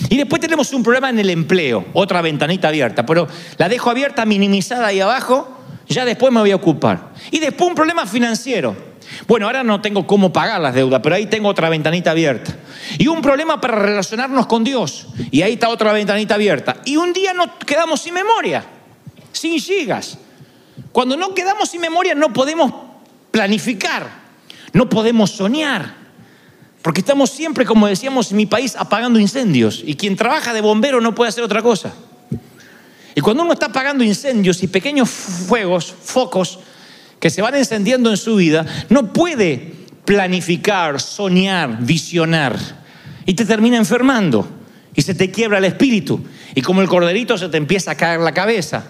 Y 0.09 0.17
después 0.17 0.41
tenemos 0.41 0.73
un 0.73 0.83
problema 0.83 1.11
en 1.11 1.19
el 1.19 1.31
empleo, 1.31 1.87
otra 1.93 2.23
ventanita 2.23 2.69
abierta, 2.69 3.07
pero 3.07 3.29
la 3.59 3.69
dejo 3.69 3.91
abierta, 3.91 4.25
minimizada 4.25 4.89
ahí 4.89 5.01
abajo, 5.01 5.49
ya 5.89 6.05
después 6.05 6.33
me 6.33 6.41
voy 6.41 6.51
a 6.51 6.57
ocupar. 6.57 7.13
Y 7.31 7.39
después 7.39 7.69
un 7.69 7.75
problema 7.75 8.07
financiero. 8.07 8.93
Bueno, 9.27 9.47
ahora 9.47 9.63
no 9.63 9.81
tengo 9.81 10.07
cómo 10.07 10.33
pagar 10.33 10.61
las 10.61 10.75
deudas, 10.75 11.01
pero 11.03 11.15
ahí 11.15 11.27
tengo 11.27 11.49
otra 11.49 11.69
ventanita 11.69 12.13
abierta. 12.13 12.57
Y 12.99 13.09
un 13.09 13.21
problema 13.21 13.61
para 13.61 13.77
relacionarnos 13.77 14.47
con 14.47 14.65
Dios. 14.65 15.09
Y 15.31 15.43
ahí 15.43 15.55
está 15.55 15.69
otra 15.69 15.93
ventanita 15.93 16.35
abierta. 16.35 16.79
Y 16.85 16.97
un 16.97 17.13
día 17.13 17.33
nos 17.35 17.49
quedamos 17.67 18.01
sin 18.01 18.15
memoria, 18.15 18.65
sin 19.33 19.61
gigas. 19.61 20.19
Cuando 20.93 21.17
no 21.17 21.35
quedamos 21.35 21.71
sin 21.71 21.81
memoria 21.81 22.15
no 22.15 22.33
podemos 22.33 22.73
planificar, 23.31 24.09
no 24.73 24.89
podemos 24.89 25.31
soñar. 25.31 26.02
Porque 26.83 27.01
estamos 27.01 27.31
siempre, 27.31 27.65
como 27.65 27.87
decíamos 27.87 28.31
en 28.33 28.37
mi 28.37 28.47
país, 28.47 28.75
apagando 28.77 29.21
incendios. 29.21 29.83
Y 29.87 29.95
quien 29.95 30.17
trabaja 30.17 30.53
de 30.53 30.61
bombero 30.61 31.01
no 31.01 31.15
puede 31.15 31.29
hacer 31.29 31.45
otra 31.45 31.63
cosa. 31.63 31.95
Y 33.15 33.21
cuando 33.21 33.45
uno 33.45 33.53
está 33.53 33.67
apagando 33.67 34.03
incendios 34.03 34.63
y 34.63 34.67
pequeños 34.67 35.09
fuegos, 35.09 35.95
focos, 36.03 36.59
que 37.21 37.31
se 37.31 37.41
van 37.41 37.55
encendiendo 37.55 38.11
en 38.11 38.17
su 38.17 38.35
vida, 38.37 38.67
no 38.89 39.13
puede 39.13 39.75
planificar, 40.05 41.01
soñar, 41.01 41.79
visionar. 41.85 42.59
Y 43.27 43.35
te 43.35 43.45
termina 43.45 43.77
enfermando. 43.77 44.49
Y 44.95 45.03
se 45.03 45.15
te 45.15 45.31
quiebra 45.31 45.59
el 45.59 45.65
espíritu. 45.65 46.21
Y 46.57 46.63
como 46.63 46.83
el 46.83 46.89
corderito 46.89 47.39
se 47.39 47.49
te 47.49 47.59
empieza 47.59 47.93
a 47.93 47.97
caer 47.97 48.21
la 48.21 48.35
cabeza. 48.35 48.85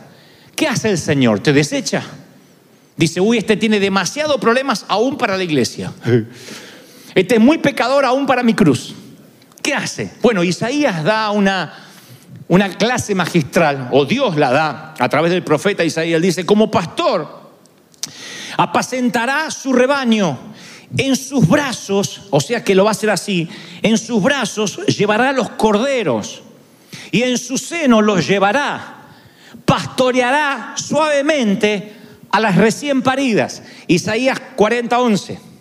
¿Qué 0.56 0.66
hace 0.66 0.88
el 0.88 0.98
Señor? 0.98 1.40
¿Te 1.40 1.52
desecha? 1.52 2.02
Dice, 2.96 3.20
uy, 3.20 3.36
este 3.36 3.56
tiene 3.56 3.80
demasiados 3.80 4.40
problemas 4.40 4.86
aún 4.88 5.18
para 5.18 5.36
la 5.36 5.44
iglesia. 5.44 5.92
Este 7.14 7.34
es 7.34 7.40
muy 7.40 7.58
pecador 7.58 8.04
aún 8.04 8.26
para 8.26 8.42
mi 8.42 8.54
cruz. 8.54 8.94
¿Qué 9.62 9.74
hace? 9.74 10.12
Bueno, 10.22 10.42
Isaías 10.42 11.04
da 11.04 11.30
una, 11.30 11.72
una 12.48 12.70
clase 12.76 13.14
magistral, 13.14 13.88
o 13.92 14.04
Dios 14.04 14.36
la 14.36 14.50
da 14.50 14.94
a 14.98 15.08
través 15.08 15.30
del 15.30 15.44
profeta 15.44 15.84
Isaías. 15.84 16.20
Dice, 16.20 16.44
como 16.44 16.70
pastor, 16.70 17.42
apacentará 18.56 19.50
su 19.50 19.72
rebaño. 19.72 20.52
En 20.98 21.16
sus 21.16 21.48
brazos, 21.48 22.24
o 22.28 22.38
sea 22.38 22.62
que 22.62 22.74
lo 22.74 22.84
va 22.84 22.90
a 22.90 22.92
hacer 22.92 23.08
así, 23.08 23.48
en 23.80 23.96
sus 23.96 24.22
brazos 24.22 24.76
llevará 24.86 25.32
los 25.32 25.48
corderos 25.50 26.42
y 27.10 27.22
en 27.22 27.38
su 27.38 27.56
seno 27.56 28.02
los 28.02 28.26
llevará. 28.26 28.98
Pastoreará 29.64 30.74
suavemente 30.76 31.94
a 32.30 32.40
las 32.40 32.56
recién 32.56 33.00
paridas. 33.00 33.62
Isaías 33.86 34.38
40:11. 34.54 35.51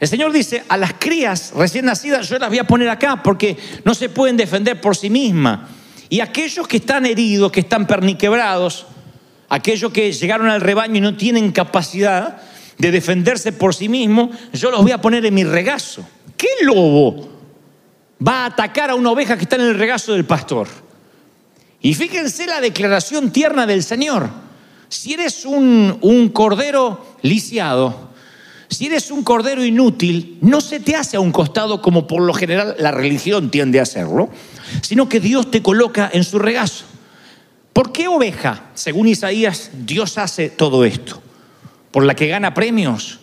El 0.00 0.08
Señor 0.08 0.32
dice, 0.32 0.64
a 0.66 0.78
las 0.78 0.94
crías 0.94 1.52
recién 1.54 1.84
nacidas 1.84 2.26
yo 2.26 2.38
las 2.38 2.48
voy 2.48 2.58
a 2.58 2.66
poner 2.66 2.88
acá 2.88 3.22
porque 3.22 3.58
no 3.84 3.94
se 3.94 4.08
pueden 4.08 4.38
defender 4.38 4.80
por 4.80 4.96
sí 4.96 5.10
mismas. 5.10 5.68
Y 6.08 6.20
aquellos 6.20 6.66
que 6.66 6.78
están 6.78 7.04
heridos, 7.04 7.52
que 7.52 7.60
están 7.60 7.86
perniquebrados, 7.86 8.86
aquellos 9.50 9.92
que 9.92 10.10
llegaron 10.10 10.48
al 10.48 10.62
rebaño 10.62 10.96
y 10.96 11.00
no 11.02 11.16
tienen 11.18 11.52
capacidad 11.52 12.40
de 12.78 12.90
defenderse 12.90 13.52
por 13.52 13.74
sí 13.74 13.90
mismos, 13.90 14.30
yo 14.54 14.70
los 14.70 14.80
voy 14.80 14.92
a 14.92 15.02
poner 15.02 15.26
en 15.26 15.34
mi 15.34 15.44
regazo. 15.44 16.02
¿Qué 16.36 16.48
lobo 16.62 17.28
va 18.26 18.44
a 18.44 18.46
atacar 18.46 18.88
a 18.88 18.94
una 18.94 19.10
oveja 19.10 19.36
que 19.36 19.42
está 19.42 19.56
en 19.56 19.62
el 19.62 19.78
regazo 19.78 20.14
del 20.14 20.24
pastor? 20.24 20.66
Y 21.82 21.92
fíjense 21.92 22.46
la 22.46 22.62
declaración 22.62 23.30
tierna 23.30 23.66
del 23.66 23.82
Señor. 23.82 24.30
Si 24.88 25.12
eres 25.12 25.44
un, 25.44 25.98
un 26.00 26.30
cordero 26.30 27.16
lisiado, 27.22 28.09
si 28.70 28.86
eres 28.86 29.10
un 29.10 29.24
cordero 29.24 29.64
inútil, 29.64 30.38
no 30.40 30.60
se 30.60 30.78
te 30.78 30.94
hace 30.94 31.16
a 31.16 31.20
un 31.20 31.32
costado 31.32 31.82
como 31.82 32.06
por 32.06 32.22
lo 32.22 32.32
general 32.32 32.76
la 32.78 32.92
religión 32.92 33.50
tiende 33.50 33.80
a 33.80 33.82
hacerlo, 33.82 34.30
sino 34.80 35.08
que 35.08 35.18
Dios 35.18 35.50
te 35.50 35.60
coloca 35.60 36.08
en 36.12 36.22
su 36.22 36.38
regazo. 36.38 36.84
¿Por 37.72 37.90
qué 37.90 38.06
oveja? 38.06 38.70
Según 38.74 39.08
Isaías, 39.08 39.70
Dios 39.72 40.18
hace 40.18 40.50
todo 40.50 40.84
esto. 40.84 41.20
¿Por 41.90 42.04
la 42.04 42.14
que 42.14 42.28
gana 42.28 42.54
premios? 42.54 43.18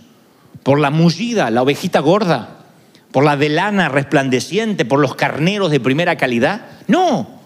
¿Por 0.64 0.80
la 0.80 0.90
mullida, 0.90 1.50
la 1.50 1.62
ovejita 1.62 2.02
gorda? 2.02 2.66
¿Por 3.12 3.24
la 3.24 3.38
de 3.38 3.48
lana 3.48 3.88
resplandeciente? 3.88 4.84
¿Por 4.84 5.00
los 5.00 5.16
carneros 5.16 5.72
de 5.72 5.80
primera 5.80 6.18
calidad? 6.18 6.66
No. 6.88 7.38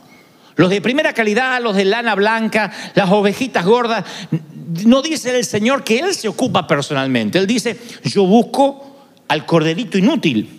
Los 0.56 0.70
de 0.70 0.82
primera 0.82 1.14
calidad, 1.14 1.62
los 1.62 1.76
de 1.76 1.86
lana 1.86 2.16
blanca, 2.16 2.72
las 2.96 3.10
ovejitas 3.10 3.66
gordas, 3.66 4.06
no 4.86 5.02
dice 5.02 5.36
el 5.38 5.46
Señor 5.46 5.84
que 5.84 6.00
Él 6.00 6.14
se 6.14 6.28
ocupa 6.28 6.68
personalmente. 6.68 7.38
Él 7.38 7.48
dice, 7.48 7.78
yo 8.04 8.26
busco 8.26 9.08
al 9.28 9.46
corderito 9.46 9.98
inútil, 9.98 10.50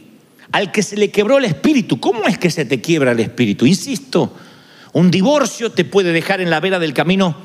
al 0.50 0.72
que 0.72 0.82
se 0.82 0.96
le 0.96 1.10
quebró 1.10 1.38
el 1.38 1.44
espíritu. 1.44 2.00
¿Cómo 2.00 2.24
es 2.26 2.38
que 2.38 2.50
se 2.50 2.64
te 2.64 2.80
quiebra 2.80 3.12
el 3.12 3.20
espíritu? 3.20 3.66
Insisto, 3.66 4.34
un 4.92 5.10
divorcio 5.10 5.72
te 5.72 5.84
puede 5.84 6.12
dejar 6.12 6.40
en 6.40 6.50
la 6.50 6.60
vera 6.60 6.78
del 6.78 6.94
camino 6.94 7.36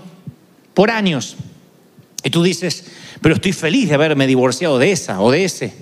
por 0.73 0.91
años. 0.91 1.35
Y 2.23 2.29
tú 2.29 2.43
dices, 2.43 2.85
pero 3.21 3.35
estoy 3.35 3.53
feliz 3.53 3.89
de 3.89 3.95
haberme 3.95 4.27
divorciado 4.27 4.79
de 4.79 4.91
esa 4.91 5.21
o 5.21 5.31
de 5.31 5.45
ese. 5.45 5.73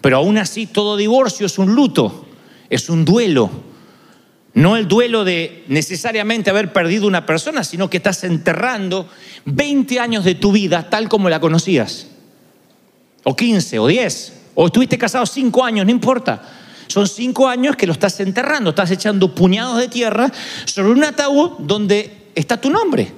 Pero 0.00 0.16
aún 0.16 0.38
así 0.38 0.66
todo 0.66 0.96
divorcio 0.96 1.46
es 1.46 1.58
un 1.58 1.74
luto, 1.74 2.26
es 2.68 2.90
un 2.90 3.04
duelo 3.04 3.50
no 4.54 4.76
el 4.76 4.86
duelo 4.86 5.24
de 5.24 5.64
necesariamente 5.66 6.48
haber 6.48 6.72
perdido 6.72 7.08
una 7.08 7.26
persona, 7.26 7.64
sino 7.64 7.90
que 7.90 7.96
estás 7.96 8.22
enterrando 8.22 9.08
20 9.44 9.98
años 9.98 10.24
de 10.24 10.36
tu 10.36 10.52
vida 10.52 10.88
tal 10.88 11.08
como 11.08 11.28
la 11.28 11.40
conocías. 11.40 12.06
O 13.24 13.34
15, 13.34 13.78
o 13.80 13.86
10, 13.88 14.32
o 14.54 14.66
estuviste 14.66 14.96
casado 14.96 15.26
5 15.26 15.64
años, 15.64 15.84
no 15.84 15.90
importa. 15.90 16.42
Son 16.86 17.08
5 17.08 17.48
años 17.48 17.74
que 17.74 17.86
lo 17.86 17.94
estás 17.94 18.20
enterrando, 18.20 18.70
estás 18.70 18.90
echando 18.92 19.34
puñados 19.34 19.78
de 19.78 19.88
tierra 19.88 20.30
sobre 20.66 20.92
un 20.92 21.02
ataúd 21.02 21.52
donde 21.58 22.28
está 22.34 22.60
tu 22.60 22.70
nombre. 22.70 23.12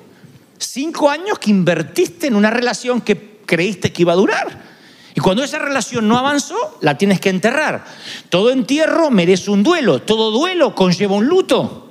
5 0.59 1.11
años 1.11 1.38
que 1.38 1.50
invertiste 1.50 2.28
en 2.28 2.37
una 2.37 2.50
relación 2.50 3.02
que 3.02 3.40
creíste 3.45 3.93
que 3.93 4.02
iba 4.02 4.14
a 4.14 4.16
durar. 4.16 4.75
Y 5.17 5.21
cuando 5.21 5.43
esa 5.43 5.59
relación 5.59 6.07
no 6.07 6.19
avanzó, 6.19 6.77
la 6.83 6.99
tienes 6.99 7.21
que 7.21 7.31
enterrar. 7.31 7.87
Todo 8.29 8.51
entierro 8.51 9.11
merece 9.11 9.51
un 9.51 9.63
duelo, 9.63 10.03
todo 10.03 10.31
duelo 10.31 10.75
conlleva 10.75 11.17
un 11.17 11.27
luto. 11.27 11.91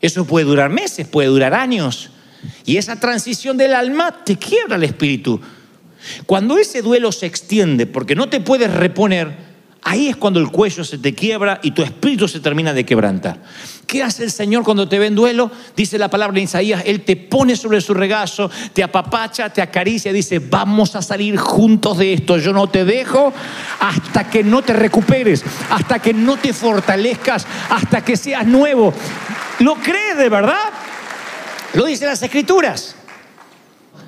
Eso 0.00 0.24
puede 0.24 0.46
durar 0.46 0.70
meses, 0.70 1.08
puede 1.08 1.26
durar 1.26 1.54
años. 1.54 2.10
Y 2.64 2.76
esa 2.76 3.00
transición 3.00 3.56
del 3.56 3.74
alma 3.74 4.22
te 4.24 4.36
quiebra 4.36 4.76
el 4.76 4.84
espíritu. 4.84 5.40
Cuando 6.26 6.56
ese 6.56 6.82
duelo 6.82 7.10
se 7.10 7.26
extiende 7.26 7.84
porque 7.84 8.14
no 8.14 8.28
te 8.28 8.38
puedes 8.38 8.72
reponer, 8.72 9.36
Ahí 9.88 10.08
es 10.08 10.16
cuando 10.16 10.40
el 10.40 10.48
cuello 10.50 10.82
se 10.82 10.98
te 10.98 11.14
quiebra 11.14 11.60
y 11.62 11.70
tu 11.70 11.80
espíritu 11.80 12.26
se 12.26 12.40
termina 12.40 12.72
de 12.72 12.84
quebrantar. 12.84 13.40
¿Qué 13.86 14.02
hace 14.02 14.24
el 14.24 14.32
Señor 14.32 14.64
cuando 14.64 14.88
te 14.88 14.98
ve 14.98 15.06
en 15.06 15.14
duelo? 15.14 15.48
Dice 15.76 15.96
la 15.96 16.10
palabra 16.10 16.34
de 16.34 16.40
Isaías, 16.40 16.82
Él 16.84 17.02
te 17.02 17.14
pone 17.14 17.54
sobre 17.54 17.80
su 17.80 17.94
regazo, 17.94 18.50
te 18.72 18.82
apapacha, 18.82 19.48
te 19.48 19.62
acaricia, 19.62 20.12
dice, 20.12 20.40
vamos 20.40 20.96
a 20.96 21.02
salir 21.02 21.36
juntos 21.36 21.98
de 21.98 22.14
esto. 22.14 22.36
Yo 22.36 22.52
no 22.52 22.68
te 22.68 22.84
dejo 22.84 23.32
hasta 23.78 24.28
que 24.28 24.42
no 24.42 24.60
te 24.62 24.72
recuperes, 24.72 25.44
hasta 25.70 26.00
que 26.00 26.12
no 26.12 26.36
te 26.36 26.52
fortalezcas, 26.52 27.46
hasta 27.70 28.04
que 28.04 28.16
seas 28.16 28.44
nuevo. 28.44 28.92
¿Lo 29.60 29.76
crees 29.76 30.18
de 30.18 30.28
verdad? 30.28 30.70
Lo 31.74 31.84
dicen 31.84 32.08
las 32.08 32.20
escrituras. 32.24 32.96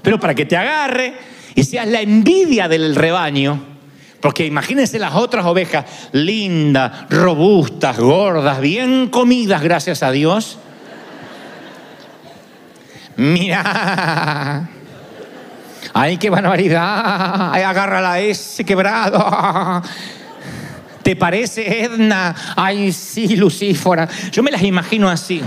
Pero 0.03 0.19
para 0.19 0.35
que 0.35 0.45
te 0.45 0.57
agarre 0.57 1.15
y 1.55 1.63
seas 1.63 1.87
la 1.87 2.01
envidia 2.01 2.67
del 2.67 2.97
rebaño, 2.97 3.78
porque 4.21 4.47
imagínense 4.47 4.99
las 4.99 5.15
otras 5.15 5.47
ovejas, 5.47 5.85
lindas, 6.13 7.09
robustas, 7.09 7.99
gordas, 7.99 8.61
bien 8.61 9.09
comidas, 9.09 9.63
gracias 9.63 10.03
a 10.03 10.11
Dios. 10.11 10.59
Mira. 13.17 14.69
Ay, 15.95 16.17
qué 16.17 16.31
barbaridad. 16.31 17.53
Ay, 17.53 17.63
agárrala 17.63 18.19
ese 18.21 18.65
quebrado. 18.65 19.83
¿Te 21.03 21.17
parece 21.17 21.85
Edna? 21.85 22.35
Ay, 22.57 22.93
sí, 22.93 23.37
Lucífora. 23.37 24.09
Yo 24.31 24.43
me 24.43 24.51
las 24.51 24.63
imagino 24.63 25.09
así. 25.09 25.43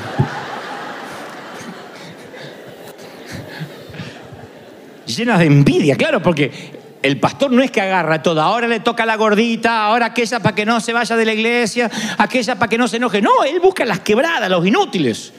Llenas 5.06 5.40
de 5.40 5.46
envidia, 5.46 5.96
claro, 5.98 6.22
porque 6.22 6.81
el 7.02 7.20
pastor 7.20 7.52
no 7.52 7.62
es 7.62 7.72
que 7.72 7.82
agarra 7.82 8.22
todo, 8.22 8.42
ahora 8.42 8.68
le 8.68 8.80
toca 8.80 9.06
la 9.06 9.16
gordita, 9.16 9.86
ahora 9.86 10.08
aquella 10.08 10.40
para 10.40 10.56
que 10.56 10.66
no 10.66 10.80
se 10.80 10.94
vaya 10.94 11.16
de 11.16 11.26
la 11.26 11.34
iglesia, 11.34 11.90
aquella 12.18 12.56
para 12.56 12.70
que 12.70 12.78
no 12.78 12.88
se 12.88 12.98
enoje. 12.98 13.22
No, 13.22 13.44
él 13.44 13.60
busca 13.60 13.86
las 13.86 14.02
quebradas, 14.02 14.50
los 14.50 14.66
inútiles, 14.66 15.34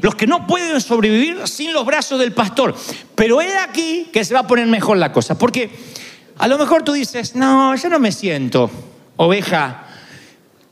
los 0.00 0.14
que 0.14 0.26
no 0.26 0.46
pueden 0.46 0.80
sobrevivir 0.80 1.46
sin 1.46 1.72
los 1.72 1.84
brazos 1.84 2.18
del 2.20 2.32
pastor. 2.32 2.74
Pero 3.14 3.40
es 3.40 3.54
aquí 3.56 4.10
que 4.12 4.24
se 4.24 4.34
va 4.34 4.40
a 4.40 4.46
poner 4.46 4.66
mejor 4.66 4.96
la 4.96 5.12
cosa, 5.12 5.36
porque 5.36 5.70
a 6.38 6.46
lo 6.46 6.58
mejor 6.58 6.82
tú 6.82 6.92
dices, 6.92 7.34
no, 7.34 7.74
yo 7.74 7.88
no 7.88 7.98
me 7.98 8.12
siento 8.12 8.70
oveja, 9.16 9.86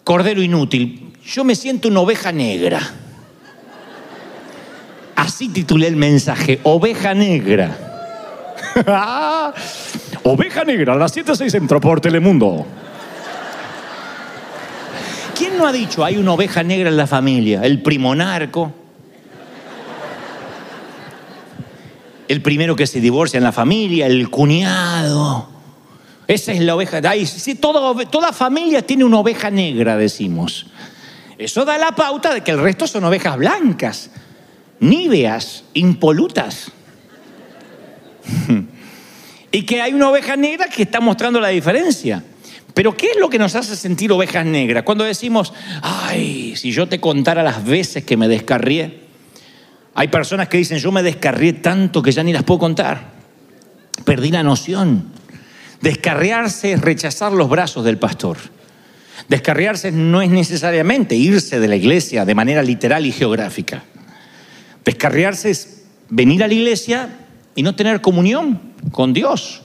cordero 0.05 0.43
inútil, 0.43 1.13
yo 1.25 1.45
me 1.45 1.55
siento 1.55 1.89
una 1.89 2.01
oveja 2.01 2.33
negra. 2.33 2.81
Así 5.17 5.49
titulé 5.49 5.89
el 5.89 5.97
mensaje, 5.97 6.61
oveja 6.63 7.15
negra. 7.15 7.87
Oveja 10.23 10.65
Negra, 10.65 10.93
a 10.93 10.97
las 10.97 11.17
7.06 11.17 11.55
entró 11.55 11.81
por 11.81 12.01
Telemundo. 12.01 12.67
¿Quién 15.37 15.57
no 15.57 15.67
ha 15.67 15.73
dicho 15.73 16.05
hay 16.05 16.19
una 16.19 16.33
oveja 16.33 16.63
negra 16.63 16.91
en 16.91 16.97
la 16.97 17.07
familia? 17.07 17.63
El 17.65 17.81
primo 17.83 18.15
narco. 18.15 18.73
El 22.29 22.43
primero 22.43 22.77
que 22.77 22.87
se 22.87 23.01
divorcia 23.01 23.39
en 23.39 23.45
la 23.45 23.53
familia, 23.53 24.07
el 24.07 24.29
cuñado. 24.29 25.49
Esa 26.29 26.53
es 26.53 26.61
la 26.61 26.77
oveja. 26.77 27.01
Ay, 27.09 27.27
sí, 27.27 27.55
toda, 27.55 28.05
toda 28.05 28.33
familia 28.33 28.83
tiene 28.83 29.05
una 29.05 29.19
oveja 29.19 29.51
negra, 29.51 29.97
decimos. 29.97 30.67
Eso 31.39 31.65
da 31.65 31.79
la 31.79 31.93
pauta 31.93 32.35
de 32.35 32.43
que 32.43 32.51
el 32.51 32.61
resto 32.61 32.87
son 32.87 33.05
ovejas 33.05 33.39
blancas, 33.39 34.11
níveas, 34.79 35.65
impolutas. 35.73 36.71
y 39.53 39.63
que 39.63 39.81
hay 39.81 39.93
una 39.93 40.11
oveja 40.11 40.37
negra 40.37 40.69
que 40.69 40.83
está 40.83 41.01
mostrando 41.01 41.41
la 41.41 41.49
diferencia. 41.49 42.23
Pero 42.75 42.97
¿qué 42.97 43.09
es 43.13 43.17
lo 43.19 43.29
que 43.29 43.39
nos 43.39 43.55
hace 43.55 43.75
sentir 43.77 44.13
ovejas 44.13 44.47
negras? 44.47 44.85
Cuando 44.85 45.05
decimos, 45.05 45.53
ay, 45.83 46.55
si 46.57 46.71
yo 46.73 46.87
te 46.89 47.01
contara 47.01 47.43
las 47.43 47.65
veces 47.65 48.05
que 48.05 48.17
me 48.17 48.29
descarrié. 48.29 49.01
Hay 49.95 50.09
personas 50.09 50.49
que 50.49 50.59
dicen, 50.59 50.79
yo 50.79 50.93
me 50.93 51.03
descarrié 51.03 51.55
tanto 51.55 52.01
que 52.01 52.13
ya 52.13 52.23
ni 52.23 52.33
las 52.33 52.45
puedo 52.45 52.61
contar. 52.61 53.11
Perdí 54.05 54.31
la 54.31 54.43
noción. 54.43 55.13
Descarriarse 55.81 56.73
es 56.73 56.81
rechazar 56.81 57.33
los 57.33 57.49
brazos 57.49 57.85
del 57.85 57.99
pastor. 57.99 58.39
Descarriarse 59.29 59.91
no 59.91 60.23
es 60.23 60.31
necesariamente 60.31 61.17
irse 61.17 61.59
de 61.59 61.69
la 61.69 61.77
iglesia 61.77 62.25
de 62.25 62.35
manera 62.35 62.63
literal 62.63 63.05
y 63.05 63.13
geográfica. 63.13 63.83
Descarriarse 64.85 65.51
es 65.51 65.83
venir 66.09 66.43
a 66.43 66.49
la 66.49 66.55
iglesia 66.55 67.09
y 67.55 67.63
no 67.63 67.75
tener 67.75 68.01
comunión 68.01 68.61
con 68.93 69.13
Dios. 69.13 69.63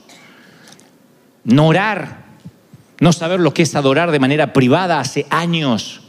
No 1.44 1.68
orar, 1.68 2.24
no 3.00 3.12
saber 3.12 3.40
lo 3.40 3.54
que 3.54 3.62
es 3.62 3.74
adorar 3.74 4.10
de 4.10 4.18
manera 4.18 4.52
privada 4.52 5.00
hace 5.00 5.26
años. 5.30 6.02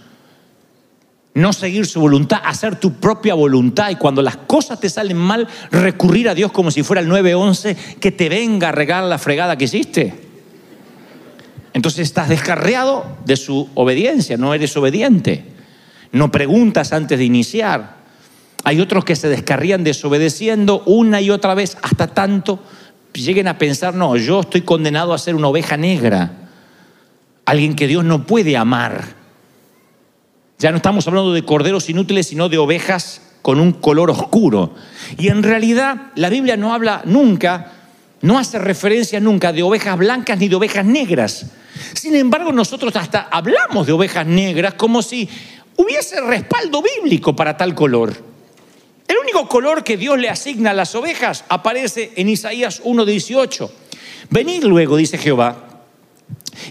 no 1.33 1.53
seguir 1.53 1.85
su 1.85 1.99
voluntad, 1.99 2.39
hacer 2.43 2.79
tu 2.79 2.93
propia 2.93 3.35
voluntad 3.35 3.91
y 3.91 3.95
cuando 3.95 4.23
las 4.23 4.37
cosas 4.37 4.79
te 4.79 4.89
salen 4.89 5.17
mal, 5.17 5.47
recurrir 5.69 6.27
a 6.29 6.33
Dios 6.33 6.51
como 6.51 6.71
si 6.71 6.81
fuera 6.81 6.99
el 6.99 7.07
911 7.07 7.75
que 7.99 8.11
te 8.11 8.27
venga 8.27 8.69
a 8.69 8.71
regalar 8.71 9.07
la 9.07 9.19
fregada 9.19 9.55
que 9.55 9.65
hiciste. 9.65 10.15
Entonces 11.73 12.07
estás 12.07 12.27
descarriado 12.27 13.05
de 13.23 13.37
su 13.37 13.69
obediencia, 13.75 14.35
no 14.35 14.55
eres 14.55 14.75
obediente. 14.77 15.45
No 16.11 16.31
preguntas 16.31 16.91
antes 16.91 17.19
de 17.19 17.25
iniciar. 17.25 17.96
Hay 18.67 18.81
otros 18.81 19.05
que 19.05 19.15
se 19.15 19.29
descarrían 19.29 19.85
desobedeciendo 19.85 20.83
una 20.85 21.21
y 21.21 21.29
otra 21.29 21.53
vez 21.53 21.77
hasta 21.81 22.07
tanto 22.07 22.59
lleguen 23.13 23.47
a 23.47 23.57
pensar, 23.57 23.95
no, 23.95 24.17
yo 24.17 24.41
estoy 24.41 24.59
condenado 24.59 25.13
a 25.13 25.17
ser 25.17 25.35
una 25.35 25.47
oveja 25.47 25.77
negra, 25.77 26.49
alguien 27.45 27.77
que 27.77 27.87
Dios 27.87 28.03
no 28.03 28.25
puede 28.25 28.57
amar. 28.57 29.05
Ya 30.59 30.71
no 30.71 30.77
estamos 30.77 31.07
hablando 31.07 31.31
de 31.31 31.45
corderos 31.45 31.89
inútiles, 31.89 32.27
sino 32.27 32.49
de 32.49 32.57
ovejas 32.57 33.21
con 33.41 33.61
un 33.61 33.71
color 33.71 34.11
oscuro. 34.11 34.75
Y 35.17 35.29
en 35.29 35.43
realidad 35.43 36.11
la 36.15 36.29
Biblia 36.29 36.57
no 36.57 36.73
habla 36.73 37.03
nunca, 37.05 37.71
no 38.19 38.37
hace 38.37 38.59
referencia 38.59 39.21
nunca 39.21 39.53
de 39.53 39.63
ovejas 39.63 39.97
blancas 39.97 40.39
ni 40.39 40.49
de 40.49 40.57
ovejas 40.57 40.83
negras. 40.83 41.45
Sin 41.93 42.15
embargo, 42.15 42.51
nosotros 42.51 42.93
hasta 42.97 43.29
hablamos 43.31 43.87
de 43.87 43.93
ovejas 43.93 44.27
negras 44.27 44.73
como 44.73 45.01
si 45.01 45.29
hubiese 45.77 46.19
respaldo 46.19 46.83
bíblico 46.83 47.33
para 47.33 47.55
tal 47.55 47.73
color. 47.73 48.26
El 49.07 49.17
único 49.17 49.47
color 49.47 49.83
que 49.83 49.97
Dios 49.97 50.19
le 50.19 50.29
asigna 50.29 50.71
a 50.71 50.73
las 50.73 50.95
ovejas 50.95 51.45
aparece 51.49 52.11
en 52.15 52.29
Isaías 52.29 52.83
1.18. 52.83 53.69
Venid 54.29 54.63
luego, 54.63 54.97
dice 54.97 55.17
Jehová, 55.17 55.67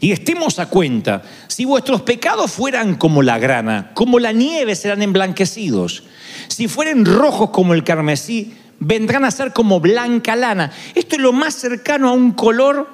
y 0.00 0.12
estemos 0.12 0.58
a 0.58 0.68
cuenta, 0.68 1.22
si 1.46 1.64
vuestros 1.64 2.02
pecados 2.02 2.50
fueran 2.50 2.96
como 2.96 3.22
la 3.22 3.38
grana, 3.38 3.92
como 3.94 4.18
la 4.18 4.32
nieve 4.32 4.74
serán 4.74 5.02
emblanquecidos. 5.02 6.02
Si 6.48 6.68
fueren 6.68 7.06
rojos 7.06 7.50
como 7.50 7.72
el 7.72 7.84
carmesí, 7.84 8.54
vendrán 8.78 9.24
a 9.24 9.30
ser 9.30 9.52
como 9.52 9.80
blanca 9.80 10.36
lana. 10.36 10.72
Esto 10.94 11.16
es 11.16 11.22
lo 11.22 11.32
más 11.32 11.54
cercano 11.54 12.10
a 12.10 12.12
un 12.12 12.32
color 12.32 12.88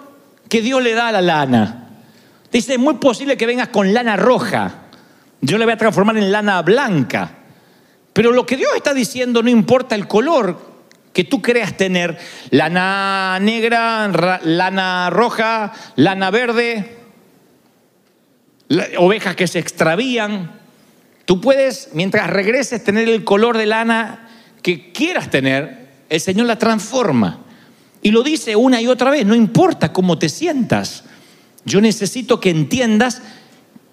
que 0.48 0.62
Dios 0.62 0.82
le 0.82 0.94
da 0.94 1.08
a 1.08 1.12
la 1.12 1.22
lana. 1.22 1.88
Dice, 2.52 2.74
es 2.74 2.78
muy 2.78 2.94
posible 2.94 3.36
que 3.36 3.46
vengas 3.46 3.68
con 3.68 3.92
lana 3.92 4.16
roja. 4.16 4.82
Yo 5.40 5.58
le 5.58 5.64
voy 5.64 5.74
a 5.74 5.78
transformar 5.78 6.16
en 6.18 6.30
lana 6.30 6.62
blanca. 6.62 7.38
Pero 8.12 8.32
lo 8.32 8.46
que 8.46 8.56
Dios 8.56 8.70
está 8.76 8.94
diciendo 8.94 9.42
no 9.42 9.50
importa 9.50 9.94
el 9.94 10.06
color 10.06 10.72
que 11.12 11.24
tú 11.24 11.42
creas 11.42 11.76
tener, 11.76 12.18
lana 12.50 13.38
negra, 13.40 14.40
lana 14.44 15.10
roja, 15.10 15.72
lana 15.96 16.30
verde, 16.30 16.96
ovejas 18.98 19.36
que 19.36 19.46
se 19.46 19.58
extravían. 19.58 20.58
Tú 21.24 21.40
puedes, 21.40 21.90
mientras 21.92 22.30
regreses, 22.30 22.82
tener 22.82 23.08
el 23.08 23.24
color 23.24 23.58
de 23.58 23.66
lana 23.66 24.28
que 24.62 24.92
quieras 24.92 25.30
tener, 25.30 25.88
el 26.08 26.20
Señor 26.20 26.46
la 26.46 26.58
transforma. 26.58 27.40
Y 28.00 28.10
lo 28.10 28.22
dice 28.22 28.56
una 28.56 28.80
y 28.80 28.86
otra 28.86 29.10
vez, 29.10 29.26
no 29.26 29.34
importa 29.34 29.92
cómo 29.92 30.18
te 30.18 30.28
sientas. 30.28 31.04
Yo 31.64 31.80
necesito 31.80 32.40
que 32.40 32.50
entiendas 32.50 33.22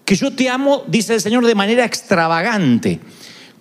que 0.05 0.15
yo 0.15 0.33
te 0.33 0.49
amo, 0.49 0.83
dice 0.88 1.13
el 1.13 1.21
Señor, 1.21 1.45
de 1.45 1.53
manera 1.53 1.85
extravagante. 1.85 2.99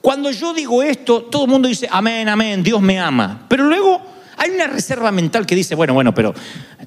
Cuando 0.00 0.30
yo 0.30 0.54
digo 0.54 0.82
esto, 0.82 1.22
todo 1.22 1.44
el 1.44 1.50
mundo 1.50 1.68
dice, 1.68 1.88
amén, 1.90 2.28
amén, 2.28 2.62
Dios 2.62 2.80
me 2.80 2.98
ama. 2.98 3.46
Pero 3.48 3.64
luego 3.64 4.00
hay 4.36 4.50
una 4.50 4.66
reserva 4.66 5.10
mental 5.10 5.44
que 5.44 5.54
dice, 5.54 5.74
bueno, 5.74 5.94
bueno, 5.94 6.14
pero 6.14 6.34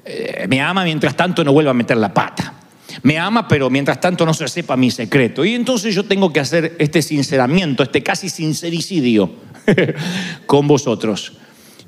eh, 0.04 0.46
me 0.48 0.60
ama 0.60 0.84
mientras 0.84 1.14
tanto 1.16 1.44
no 1.44 1.52
vuelva 1.52 1.72
a 1.72 1.74
meter 1.74 1.96
la 1.96 2.12
pata. 2.12 2.54
Me 3.02 3.18
ama, 3.18 3.48
pero 3.48 3.70
mientras 3.70 4.00
tanto 4.00 4.24
no 4.26 4.34
se 4.34 4.48
sepa 4.48 4.76
mi 4.76 4.90
secreto. 4.90 5.44
Y 5.44 5.54
entonces 5.54 5.94
yo 5.94 6.04
tengo 6.04 6.32
que 6.32 6.40
hacer 6.40 6.76
este 6.78 7.02
sinceramiento, 7.02 7.82
este 7.82 8.02
casi 8.02 8.28
sincericidio 8.28 9.30
con 10.46 10.66
vosotros. 10.66 11.32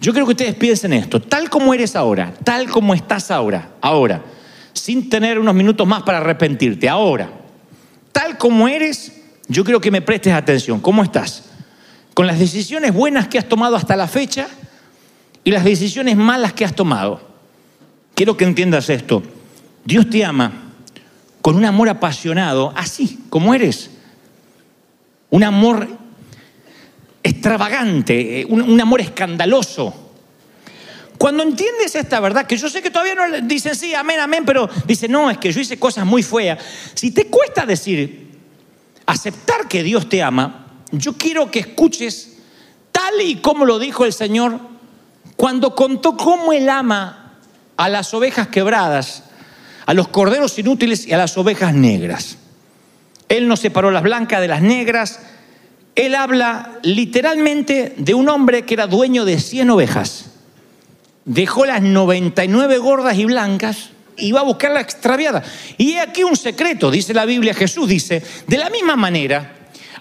Yo 0.00 0.12
creo 0.12 0.26
que 0.26 0.32
ustedes 0.32 0.54
piensen 0.54 0.92
esto, 0.92 1.20
tal 1.20 1.48
como 1.48 1.72
eres 1.72 1.96
ahora, 1.96 2.34
tal 2.44 2.68
como 2.68 2.94
estás 2.94 3.30
ahora, 3.30 3.70
ahora, 3.80 4.22
sin 4.72 5.08
tener 5.08 5.38
unos 5.38 5.54
minutos 5.54 5.86
más 5.86 6.02
para 6.02 6.18
arrepentirte, 6.18 6.88
ahora, 6.88 7.30
tal 8.12 8.36
como 8.36 8.68
eres, 8.68 9.13
yo 9.48 9.64
creo 9.64 9.80
que 9.80 9.90
me 9.90 10.02
prestes 10.02 10.32
atención. 10.32 10.80
¿Cómo 10.80 11.02
estás? 11.02 11.44
Con 12.14 12.26
las 12.26 12.38
decisiones 12.38 12.92
buenas 12.94 13.28
que 13.28 13.38
has 13.38 13.48
tomado 13.48 13.76
hasta 13.76 13.96
la 13.96 14.08
fecha 14.08 14.48
y 15.42 15.50
las 15.50 15.64
decisiones 15.64 16.16
malas 16.16 16.52
que 16.52 16.64
has 16.64 16.74
tomado. 16.74 17.20
Quiero 18.14 18.36
que 18.36 18.44
entiendas 18.44 18.88
esto. 18.88 19.22
Dios 19.84 20.08
te 20.08 20.24
ama 20.24 20.52
con 21.42 21.56
un 21.56 21.64
amor 21.64 21.88
apasionado, 21.88 22.72
así 22.74 23.20
como 23.28 23.54
eres. 23.54 23.90
Un 25.30 25.44
amor 25.44 25.88
extravagante, 27.22 28.40
eh, 28.40 28.46
un, 28.48 28.62
un 28.62 28.80
amor 28.80 29.00
escandaloso. 29.00 30.04
Cuando 31.18 31.42
entiendes 31.42 31.94
esta 31.94 32.20
verdad, 32.20 32.46
que 32.46 32.56
yo 32.56 32.68
sé 32.68 32.82
que 32.82 32.90
todavía 32.90 33.14
no 33.14 33.40
dicen 33.42 33.74
sí, 33.74 33.94
amén, 33.94 34.20
amén, 34.20 34.44
pero 34.44 34.68
dicen, 34.86 35.12
no, 35.12 35.30
es 35.30 35.38
que 35.38 35.52
yo 35.52 35.60
hice 35.60 35.78
cosas 35.78 36.06
muy 36.06 36.22
feas. 36.22 36.58
Si 36.94 37.10
te 37.10 37.26
cuesta 37.26 37.66
decir, 37.66 38.33
aceptar 39.06 39.68
que 39.68 39.82
Dios 39.82 40.08
te 40.08 40.22
ama, 40.22 40.66
yo 40.92 41.14
quiero 41.14 41.50
que 41.50 41.60
escuches 41.60 42.38
tal 42.92 43.20
y 43.20 43.36
como 43.36 43.64
lo 43.64 43.78
dijo 43.78 44.04
el 44.04 44.12
Señor 44.12 44.58
cuando 45.36 45.74
contó 45.74 46.16
cómo 46.16 46.52
Él 46.52 46.68
ama 46.68 47.38
a 47.76 47.88
las 47.88 48.14
ovejas 48.14 48.48
quebradas, 48.48 49.24
a 49.86 49.94
los 49.94 50.08
corderos 50.08 50.58
inútiles 50.58 51.06
y 51.06 51.12
a 51.12 51.18
las 51.18 51.36
ovejas 51.36 51.74
negras. 51.74 52.38
Él 53.28 53.48
no 53.48 53.56
separó 53.56 53.90
las 53.90 54.02
blancas 54.02 54.40
de 54.40 54.48
las 54.48 54.62
negras. 54.62 55.20
Él 55.96 56.14
habla 56.14 56.78
literalmente 56.82 57.94
de 57.96 58.14
un 58.14 58.28
hombre 58.28 58.64
que 58.64 58.74
era 58.74 58.86
dueño 58.86 59.24
de 59.24 59.40
100 59.40 59.70
ovejas. 59.70 60.26
Dejó 61.24 61.64
las 61.64 61.82
99 61.82 62.78
gordas 62.78 63.16
y 63.18 63.24
blancas 63.24 63.90
va 64.32 64.40
a 64.40 64.44
buscar 64.44 64.72
la 64.72 64.80
extraviada. 64.80 65.42
Y 65.76 65.96
aquí 65.96 66.22
un 66.22 66.36
secreto, 66.36 66.90
dice 66.90 67.14
la 67.14 67.24
Biblia, 67.24 67.54
Jesús 67.54 67.88
dice, 67.88 68.22
de 68.46 68.58
la 68.58 68.70
misma 68.70 68.96
manera, 68.96 69.56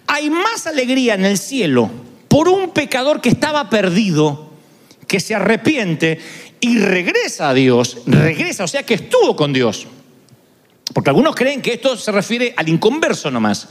hay 0.07 0.29
más 0.29 0.67
alegría 0.67 1.15
en 1.15 1.25
el 1.25 1.37
cielo 1.37 1.89
por 2.27 2.47
un 2.47 2.71
pecador 2.71 3.21
que 3.21 3.29
estaba 3.29 3.69
perdido, 3.69 4.51
que 5.07 5.19
se 5.19 5.35
arrepiente 5.35 6.19
y 6.59 6.77
regresa 6.79 7.49
a 7.49 7.53
Dios, 7.53 7.97
regresa, 8.05 8.63
o 8.63 8.67
sea 8.67 8.83
que 8.83 8.95
estuvo 8.95 9.35
con 9.35 9.53
Dios. 9.53 9.87
Porque 10.93 11.09
algunos 11.09 11.35
creen 11.35 11.61
que 11.61 11.73
esto 11.73 11.95
se 11.97 12.11
refiere 12.11 12.53
al 12.55 12.69
inconverso 12.69 13.31
nomás. 13.31 13.67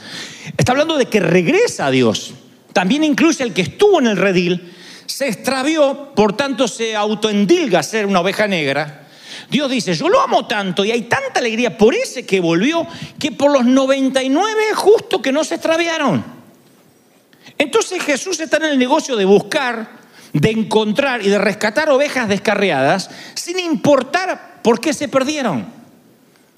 Está 0.56 0.72
hablando 0.72 0.96
de 0.96 1.06
que 1.06 1.20
regresa 1.20 1.86
a 1.86 1.90
Dios. 1.90 2.34
También 2.72 3.04
incluye 3.04 3.44
el 3.44 3.52
que 3.52 3.62
estuvo 3.62 4.00
en 4.00 4.06
el 4.06 4.16
redil, 4.16 4.72
se 5.06 5.28
extravió, 5.28 6.12
por 6.14 6.36
tanto 6.36 6.66
se 6.68 6.96
autoendilga 6.96 7.80
a 7.80 7.82
ser 7.82 8.06
una 8.06 8.20
oveja 8.20 8.46
negra 8.46 9.01
Dios 9.50 9.70
dice, 9.70 9.94
yo 9.94 10.08
lo 10.08 10.20
amo 10.20 10.46
tanto 10.46 10.84
y 10.84 10.90
hay 10.90 11.02
tanta 11.02 11.40
alegría 11.40 11.76
por 11.76 11.94
ese 11.94 12.24
que 12.24 12.40
volvió, 12.40 12.86
que 13.18 13.32
por 13.32 13.50
los 13.50 13.64
99 13.64 14.74
justo 14.74 15.20
que 15.20 15.32
no 15.32 15.44
se 15.44 15.56
extraviaron. 15.56 16.24
Entonces 17.58 18.02
Jesús 18.02 18.40
está 18.40 18.56
en 18.58 18.64
el 18.64 18.78
negocio 18.78 19.16
de 19.16 19.24
buscar, 19.24 19.88
de 20.32 20.50
encontrar 20.50 21.24
y 21.24 21.28
de 21.28 21.38
rescatar 21.38 21.90
ovejas 21.90 22.28
descarriadas 22.28 23.10
sin 23.34 23.58
importar 23.58 24.60
por 24.62 24.80
qué 24.80 24.92
se 24.92 25.08
perdieron. 25.08 25.66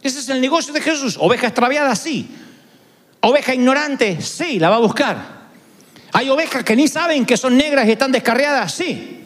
Ese 0.03 0.19
es 0.19 0.29
el 0.29 0.41
negocio 0.41 0.73
de 0.73 0.81
Jesús. 0.81 1.17
Oveja 1.19 1.47
extraviada, 1.47 1.97
sí. 1.97 2.29
Oveja 3.21 3.55
ignorante, 3.55 4.21
sí, 4.21 4.59
la 4.59 4.69
va 4.69 4.77
a 4.77 4.81
buscar. 4.81 5.45
Hay 6.13 6.29
ovejas 6.29 6.63
que 6.63 6.77
ni 6.77 6.87
saben 6.87 7.25
que 7.25 7.37
son 7.37 7.57
negras 7.57 7.89
y 7.89 7.93
están 7.93 8.13
descarriadas, 8.13 8.73
sí. 8.73 9.23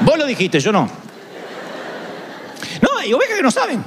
Vos 0.00 0.18
lo 0.18 0.21
dijiste, 0.32 0.60
yo 0.60 0.72
no. 0.72 0.88
No, 2.80 2.98
hay 2.98 3.12
ovejas 3.12 3.36
que 3.36 3.42
no 3.42 3.50
saben. 3.50 3.84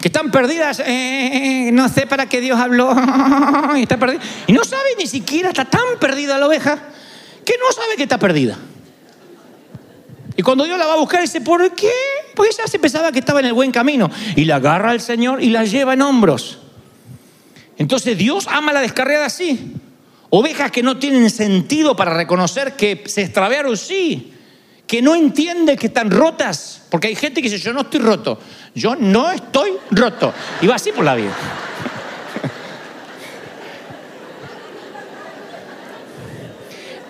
Que 0.00 0.08
están 0.08 0.30
perdidas, 0.30 0.82
eh, 0.84 1.70
no 1.72 1.88
sé 1.88 2.06
para 2.06 2.26
qué 2.26 2.40
Dios 2.40 2.58
habló, 2.58 2.94
y 3.76 3.82
está 3.82 3.98
perdida. 3.98 4.20
Y 4.46 4.52
no 4.52 4.64
sabe 4.64 4.90
ni 4.98 5.06
siquiera, 5.06 5.50
está 5.50 5.66
tan 5.66 5.98
perdida 5.98 6.38
la 6.38 6.46
oveja, 6.46 6.78
que 7.44 7.54
no 7.58 7.70
sabe 7.72 7.96
que 7.96 8.04
está 8.04 8.18
perdida. 8.18 8.56
Y 10.36 10.42
cuando 10.42 10.64
Dios 10.64 10.78
la 10.78 10.86
va 10.86 10.94
a 10.94 10.96
buscar, 10.96 11.20
dice, 11.20 11.42
¿por 11.42 11.74
qué? 11.74 11.92
Pues 12.34 12.58
ella 12.58 12.66
se 12.66 12.78
pensaba 12.78 13.12
que 13.12 13.18
estaba 13.18 13.40
en 13.40 13.46
el 13.46 13.52
buen 13.52 13.72
camino. 13.72 14.10
Y 14.36 14.46
la 14.46 14.56
agarra 14.56 14.90
al 14.90 15.02
Señor 15.02 15.42
y 15.42 15.50
la 15.50 15.64
lleva 15.64 15.92
en 15.92 16.00
hombros. 16.00 16.60
Entonces 17.76 18.16
Dios 18.16 18.46
ama 18.48 18.72
la 18.72 18.80
descarriada 18.80 19.26
así. 19.26 19.74
Ovejas 20.30 20.70
que 20.70 20.82
no 20.82 20.96
tienen 20.96 21.28
sentido 21.28 21.94
para 21.94 22.14
reconocer 22.14 22.74
que 22.74 23.02
se 23.06 23.22
extraviaron, 23.22 23.76
sí 23.76 24.34
que 24.90 25.00
no 25.00 25.14
entiende 25.14 25.76
que 25.76 25.86
están 25.86 26.10
rotas. 26.10 26.82
Porque 26.90 27.06
hay 27.06 27.14
gente 27.14 27.40
que 27.40 27.48
dice, 27.48 27.62
yo 27.62 27.72
no 27.72 27.82
estoy 27.82 28.00
roto. 28.00 28.40
Yo 28.74 28.96
no 28.96 29.30
estoy 29.30 29.74
roto. 29.92 30.34
Y 30.60 30.66
va 30.66 30.74
así 30.74 30.90
por 30.90 31.04
la 31.04 31.14
vida. 31.14 31.30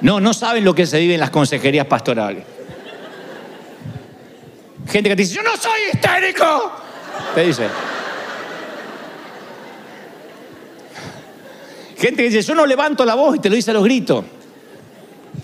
No, 0.02 0.20
no 0.20 0.34
saben 0.34 0.62
lo 0.62 0.74
que 0.74 0.84
se 0.84 0.98
vive 0.98 1.14
en 1.14 1.20
las 1.20 1.30
consejerías 1.30 1.86
pastorales. 1.86 2.44
Gente 4.86 5.08
que 5.08 5.16
te 5.16 5.22
dice, 5.22 5.36
yo 5.36 5.42
no 5.42 5.56
soy 5.56 5.80
histérico. 5.90 6.72
Te 7.34 7.44
dice. 7.44 7.66
Gente 11.96 12.16
que 12.16 12.28
dice, 12.28 12.42
yo 12.42 12.54
no 12.54 12.66
levanto 12.66 13.06
la 13.06 13.14
voz 13.14 13.36
y 13.36 13.38
te 13.38 13.48
lo 13.48 13.56
dice 13.56 13.70
a 13.70 13.74
los 13.74 13.84
gritos. 13.84 14.22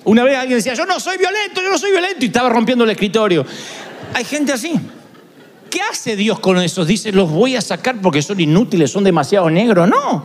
Una 0.07 0.23
vez 0.23 0.37
alguien 0.37 0.59
decía, 0.59 0.75
yo 0.75 0.87
no 0.87 1.01
soy 1.01 1.19
violento, 1.19 1.61
yo 1.61 1.69
no 1.69 1.79
soy 1.79 1.91
violento, 1.91 2.25
y 2.25 2.27
estaba 2.27 2.49
rompiendo 2.49 2.85
el 2.85 2.91
escritorio. 2.91 3.45
Hay 4.15 4.25
gente 4.25 4.53
así. 4.53 4.73
¿Qué 5.69 5.81
hace 5.83 6.15
Dios 6.15 6.39
con 6.39 6.59
esos? 6.59 6.87
Dice, 6.87 7.11
los 7.11 7.29
voy 7.29 7.57
a 7.57 7.61
sacar 7.61 8.01
porque 8.01 8.23
son 8.23 8.39
inútiles, 8.39 8.93
son 8.93 9.03
demasiado 9.03 9.51
negros. 9.51 9.89
No. 9.89 10.25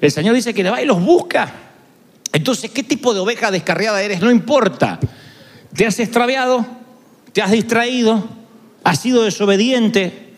El 0.00 0.10
Señor 0.10 0.34
dice 0.34 0.52
que 0.52 0.64
le 0.64 0.70
va 0.70 0.82
y 0.82 0.84
los 0.84 1.00
busca. 1.00 1.48
Entonces, 2.32 2.72
¿qué 2.72 2.82
tipo 2.82 3.14
de 3.14 3.20
oveja 3.20 3.52
descarriada 3.52 4.02
eres? 4.02 4.20
No 4.20 4.32
importa. 4.32 4.98
¿Te 5.76 5.86
has 5.86 6.00
extraviado? 6.00 6.66
¿Te 7.32 7.40
has 7.40 7.52
distraído? 7.52 8.28
¿Has 8.82 9.00
sido 9.00 9.22
desobediente? 9.22 10.34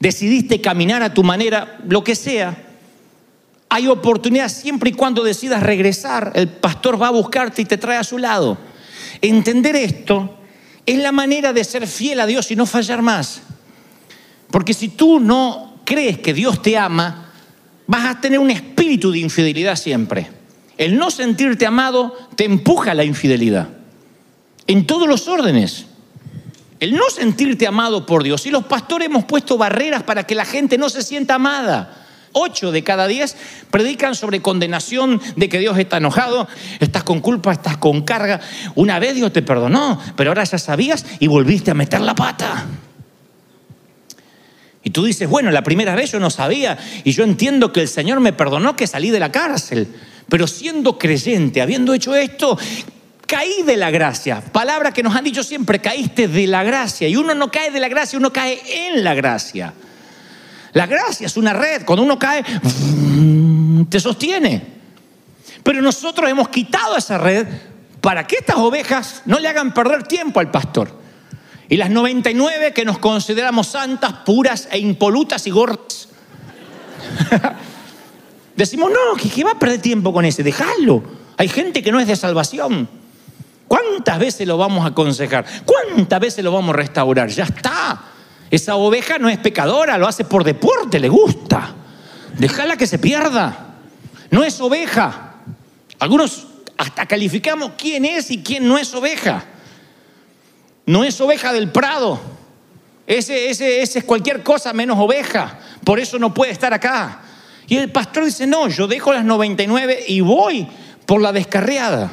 ¿Decidiste 0.00 0.60
caminar 0.60 1.04
a 1.04 1.14
tu 1.14 1.22
manera? 1.22 1.78
Lo 1.86 2.02
que 2.02 2.16
sea. 2.16 2.67
Hay 3.68 3.86
oportunidad 3.86 4.48
siempre 4.48 4.90
y 4.90 4.94
cuando 4.94 5.22
decidas 5.22 5.62
regresar. 5.62 6.32
El 6.34 6.48
pastor 6.48 7.00
va 7.00 7.08
a 7.08 7.12
buscarte 7.12 7.62
y 7.62 7.64
te 7.66 7.76
trae 7.76 7.98
a 7.98 8.04
su 8.04 8.18
lado. 8.18 8.56
Entender 9.20 9.76
esto 9.76 10.36
es 10.86 10.98
la 10.98 11.12
manera 11.12 11.52
de 11.52 11.64
ser 11.64 11.86
fiel 11.86 12.20
a 12.20 12.26
Dios 12.26 12.50
y 12.50 12.56
no 12.56 12.64
fallar 12.64 13.02
más. 13.02 13.42
Porque 14.50 14.72
si 14.72 14.88
tú 14.88 15.20
no 15.20 15.80
crees 15.84 16.18
que 16.18 16.32
Dios 16.32 16.62
te 16.62 16.78
ama, 16.78 17.32
vas 17.86 18.06
a 18.06 18.20
tener 18.20 18.38
un 18.38 18.50
espíritu 18.50 19.10
de 19.10 19.18
infidelidad 19.18 19.76
siempre. 19.76 20.30
El 20.78 20.96
no 20.96 21.10
sentirte 21.10 21.66
amado 21.66 22.16
te 22.36 22.44
empuja 22.44 22.92
a 22.92 22.94
la 22.94 23.04
infidelidad. 23.04 23.68
En 24.66 24.86
todos 24.86 25.08
los 25.08 25.28
órdenes. 25.28 25.86
El 26.80 26.94
no 26.94 27.10
sentirte 27.10 27.66
amado 27.66 28.06
por 28.06 28.22
Dios. 28.22 28.46
Y 28.46 28.50
los 28.50 28.64
pastores 28.64 29.06
hemos 29.06 29.24
puesto 29.24 29.58
barreras 29.58 30.04
para 30.04 30.24
que 30.24 30.34
la 30.34 30.44
gente 30.44 30.78
no 30.78 30.88
se 30.88 31.02
sienta 31.02 31.34
amada. 31.34 32.06
Ocho 32.32 32.72
de 32.72 32.84
cada 32.84 33.06
diez 33.06 33.36
predican 33.70 34.14
sobre 34.14 34.42
condenación 34.42 35.20
de 35.36 35.48
que 35.48 35.58
Dios 35.58 35.78
está 35.78 35.98
enojado, 35.98 36.48
estás 36.80 37.02
con 37.02 37.20
culpa, 37.20 37.52
estás 37.52 37.76
con 37.76 38.02
carga. 38.02 38.40
Una 38.74 38.98
vez 38.98 39.14
Dios 39.14 39.32
te 39.32 39.42
perdonó, 39.42 40.00
pero 40.16 40.30
ahora 40.30 40.44
ya 40.44 40.58
sabías 40.58 41.04
y 41.18 41.26
volviste 41.26 41.70
a 41.70 41.74
meter 41.74 42.00
la 42.00 42.14
pata. 42.14 42.66
Y 44.82 44.90
tú 44.90 45.04
dices, 45.04 45.28
bueno, 45.28 45.50
la 45.50 45.62
primera 45.62 45.94
vez 45.94 46.12
yo 46.12 46.20
no 46.20 46.30
sabía 46.30 46.78
y 47.04 47.12
yo 47.12 47.24
entiendo 47.24 47.72
que 47.72 47.82
el 47.82 47.88
Señor 47.88 48.20
me 48.20 48.32
perdonó 48.32 48.76
que 48.76 48.86
salí 48.86 49.10
de 49.10 49.20
la 49.20 49.32
cárcel, 49.32 49.88
pero 50.28 50.46
siendo 50.46 50.98
creyente, 50.98 51.60
habiendo 51.60 51.92
hecho 51.94 52.14
esto, 52.14 52.58
caí 53.26 53.62
de 53.64 53.76
la 53.76 53.90
gracia. 53.90 54.40
Palabra 54.40 54.92
que 54.92 55.02
nos 55.02 55.14
han 55.14 55.24
dicho 55.24 55.42
siempre, 55.42 55.80
caíste 55.80 56.28
de 56.28 56.46
la 56.46 56.64
gracia. 56.64 57.08
Y 57.08 57.16
uno 57.16 57.34
no 57.34 57.50
cae 57.50 57.70
de 57.70 57.80
la 57.80 57.88
gracia, 57.88 58.18
uno 58.18 58.32
cae 58.32 58.60
en 58.88 59.04
la 59.04 59.14
gracia. 59.14 59.74
La 60.78 60.86
gracia 60.86 61.26
es 61.26 61.36
una 61.36 61.52
red, 61.52 61.84
cuando 61.84 62.04
uno 62.04 62.16
cae, 62.16 62.44
te 63.88 63.98
sostiene. 63.98 64.62
Pero 65.64 65.82
nosotros 65.82 66.30
hemos 66.30 66.50
quitado 66.50 66.96
esa 66.96 67.18
red 67.18 67.48
para 68.00 68.24
que 68.28 68.36
estas 68.36 68.58
ovejas 68.58 69.22
no 69.24 69.40
le 69.40 69.48
hagan 69.48 69.74
perder 69.74 70.04
tiempo 70.04 70.38
al 70.38 70.52
pastor. 70.52 70.96
Y 71.68 71.78
las 71.78 71.90
99 71.90 72.72
que 72.74 72.84
nos 72.84 72.98
consideramos 72.98 73.66
santas, 73.66 74.12
puras 74.24 74.68
e 74.70 74.78
impolutas 74.78 75.48
y 75.48 75.50
gordas. 75.50 76.10
Decimos, 78.54 78.92
no, 78.92 79.20
que, 79.20 79.42
va 79.42 79.50
a 79.50 79.58
perder 79.58 79.82
tiempo 79.82 80.12
con 80.12 80.24
ese, 80.26 80.44
déjalo. 80.44 81.02
Hay 81.38 81.48
gente 81.48 81.82
que 81.82 81.90
no 81.90 81.98
es 81.98 82.06
de 82.06 82.14
salvación. 82.14 82.88
¿Cuántas 83.66 84.20
veces 84.20 84.46
lo 84.46 84.56
vamos 84.56 84.84
a 84.84 84.90
aconsejar? 84.90 85.44
¿Cuántas 85.64 86.20
veces 86.20 86.44
lo 86.44 86.52
vamos 86.52 86.72
a 86.72 86.76
restaurar? 86.76 87.28
Ya 87.30 87.42
está. 87.42 88.00
Esa 88.50 88.76
oveja 88.76 89.18
no 89.18 89.28
es 89.28 89.38
pecadora, 89.38 89.98
lo 89.98 90.06
hace 90.06 90.24
por 90.24 90.44
deporte, 90.44 90.98
le 90.98 91.08
gusta. 91.08 91.74
Déjala 92.38 92.76
que 92.76 92.86
se 92.86 92.98
pierda. 92.98 93.74
No 94.30 94.44
es 94.44 94.60
oveja. 94.60 95.34
Algunos 95.98 96.46
hasta 96.76 97.06
calificamos 97.06 97.72
quién 97.76 98.04
es 98.04 98.30
y 98.30 98.42
quién 98.42 98.66
no 98.66 98.78
es 98.78 98.94
oveja. 98.94 99.44
No 100.86 101.04
es 101.04 101.20
oveja 101.20 101.52
del 101.52 101.70
prado. 101.70 102.20
Ese, 103.06 103.50
ese, 103.50 103.82
ese 103.82 103.98
es 104.00 104.04
cualquier 104.04 104.42
cosa 104.42 104.72
menos 104.72 104.98
oveja. 104.98 105.58
Por 105.84 105.98
eso 105.98 106.18
no 106.18 106.32
puede 106.32 106.52
estar 106.52 106.72
acá. 106.72 107.22
Y 107.66 107.76
el 107.76 107.90
pastor 107.90 108.24
dice, 108.24 108.46
no, 108.46 108.68
yo 108.68 108.86
dejo 108.86 109.12
las 109.12 109.24
99 109.24 110.04
y 110.08 110.20
voy 110.20 110.66
por 111.04 111.20
la 111.20 111.32
descarriada. 111.32 112.10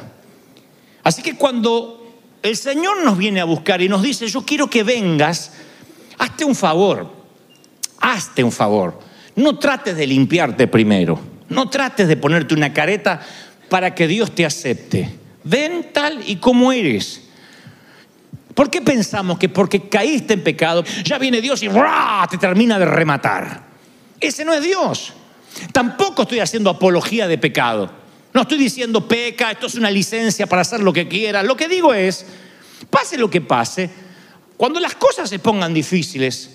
Así 1.02 1.22
que 1.22 1.36
cuando 1.36 2.20
el 2.42 2.56
Señor 2.56 3.02
nos 3.04 3.16
viene 3.16 3.40
a 3.40 3.44
buscar 3.44 3.80
y 3.80 3.88
nos 3.88 4.02
dice, 4.02 4.26
yo 4.26 4.44
quiero 4.44 4.68
que 4.68 4.82
vengas, 4.82 5.52
hazte 6.18 6.44
un 6.44 6.54
favor, 6.54 7.12
hazte 8.00 8.42
un 8.42 8.52
favor. 8.52 8.98
No 9.34 9.58
trates 9.58 9.96
de 9.96 10.06
limpiarte 10.06 10.66
primero, 10.66 11.18
no 11.48 11.68
trates 11.68 12.08
de 12.08 12.16
ponerte 12.16 12.54
una 12.54 12.72
careta 12.72 13.20
para 13.68 13.94
que 13.94 14.06
Dios 14.06 14.34
te 14.34 14.46
acepte. 14.46 15.10
Ven 15.44 15.90
tal 15.92 16.22
y 16.26 16.36
como 16.36 16.72
eres. 16.72 17.22
¿Por 18.54 18.70
qué 18.70 18.80
pensamos 18.80 19.38
que 19.38 19.50
porque 19.50 19.88
caíste 19.88 20.34
en 20.34 20.42
pecado, 20.42 20.82
ya 21.04 21.18
viene 21.18 21.42
Dios 21.42 21.62
y 21.62 21.68
te 22.30 22.38
termina 22.38 22.78
de 22.78 22.86
rematar? 22.86 23.66
Ese 24.18 24.44
no 24.44 24.54
es 24.54 24.62
Dios. 24.62 25.12
Tampoco 25.72 26.22
estoy 26.22 26.40
haciendo 26.40 26.70
apología 26.70 27.28
de 27.28 27.36
pecado. 27.36 27.90
No 28.32 28.42
estoy 28.42 28.58
diciendo 28.58 29.06
peca, 29.06 29.50
esto 29.50 29.66
es 29.66 29.74
una 29.74 29.90
licencia 29.90 30.46
para 30.46 30.62
hacer 30.62 30.80
lo 30.80 30.92
que 30.92 31.06
quiera. 31.06 31.42
Lo 31.42 31.56
que 31.56 31.68
digo 31.68 31.94
es, 31.94 32.26
pase 32.90 33.18
lo 33.18 33.30
que 33.30 33.40
pase, 33.40 33.90
cuando 34.56 34.80
las 34.80 34.94
cosas 34.94 35.28
se 35.28 35.38
pongan 35.38 35.74
difíciles, 35.74 36.50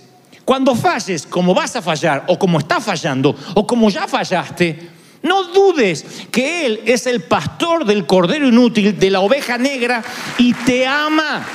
cuando 0.46 0.76
falles 0.76 1.26
como 1.28 1.54
vas 1.54 1.76
a 1.76 1.82
fallar 1.82 2.26
o 2.28 2.38
como 2.38 2.60
está 2.60 2.82
fallando 2.82 3.36
o 3.54 3.68
como 3.68 3.90
ya 3.90 4.08
fallaste, 4.08 4.90
no 5.24 5.44
dudes 5.46 6.04
que 6.32 6.66
Él 6.66 6.82
es 6.86 7.06
el 7.06 7.22
pastor 7.22 7.86
del 7.86 8.08
cordero 8.08 8.48
inútil, 8.48 8.98
de 8.98 9.10
la 9.12 9.20
oveja 9.20 9.58
negra 9.58 10.04
y 10.38 10.54
te 10.54 10.88
ama 10.88 11.46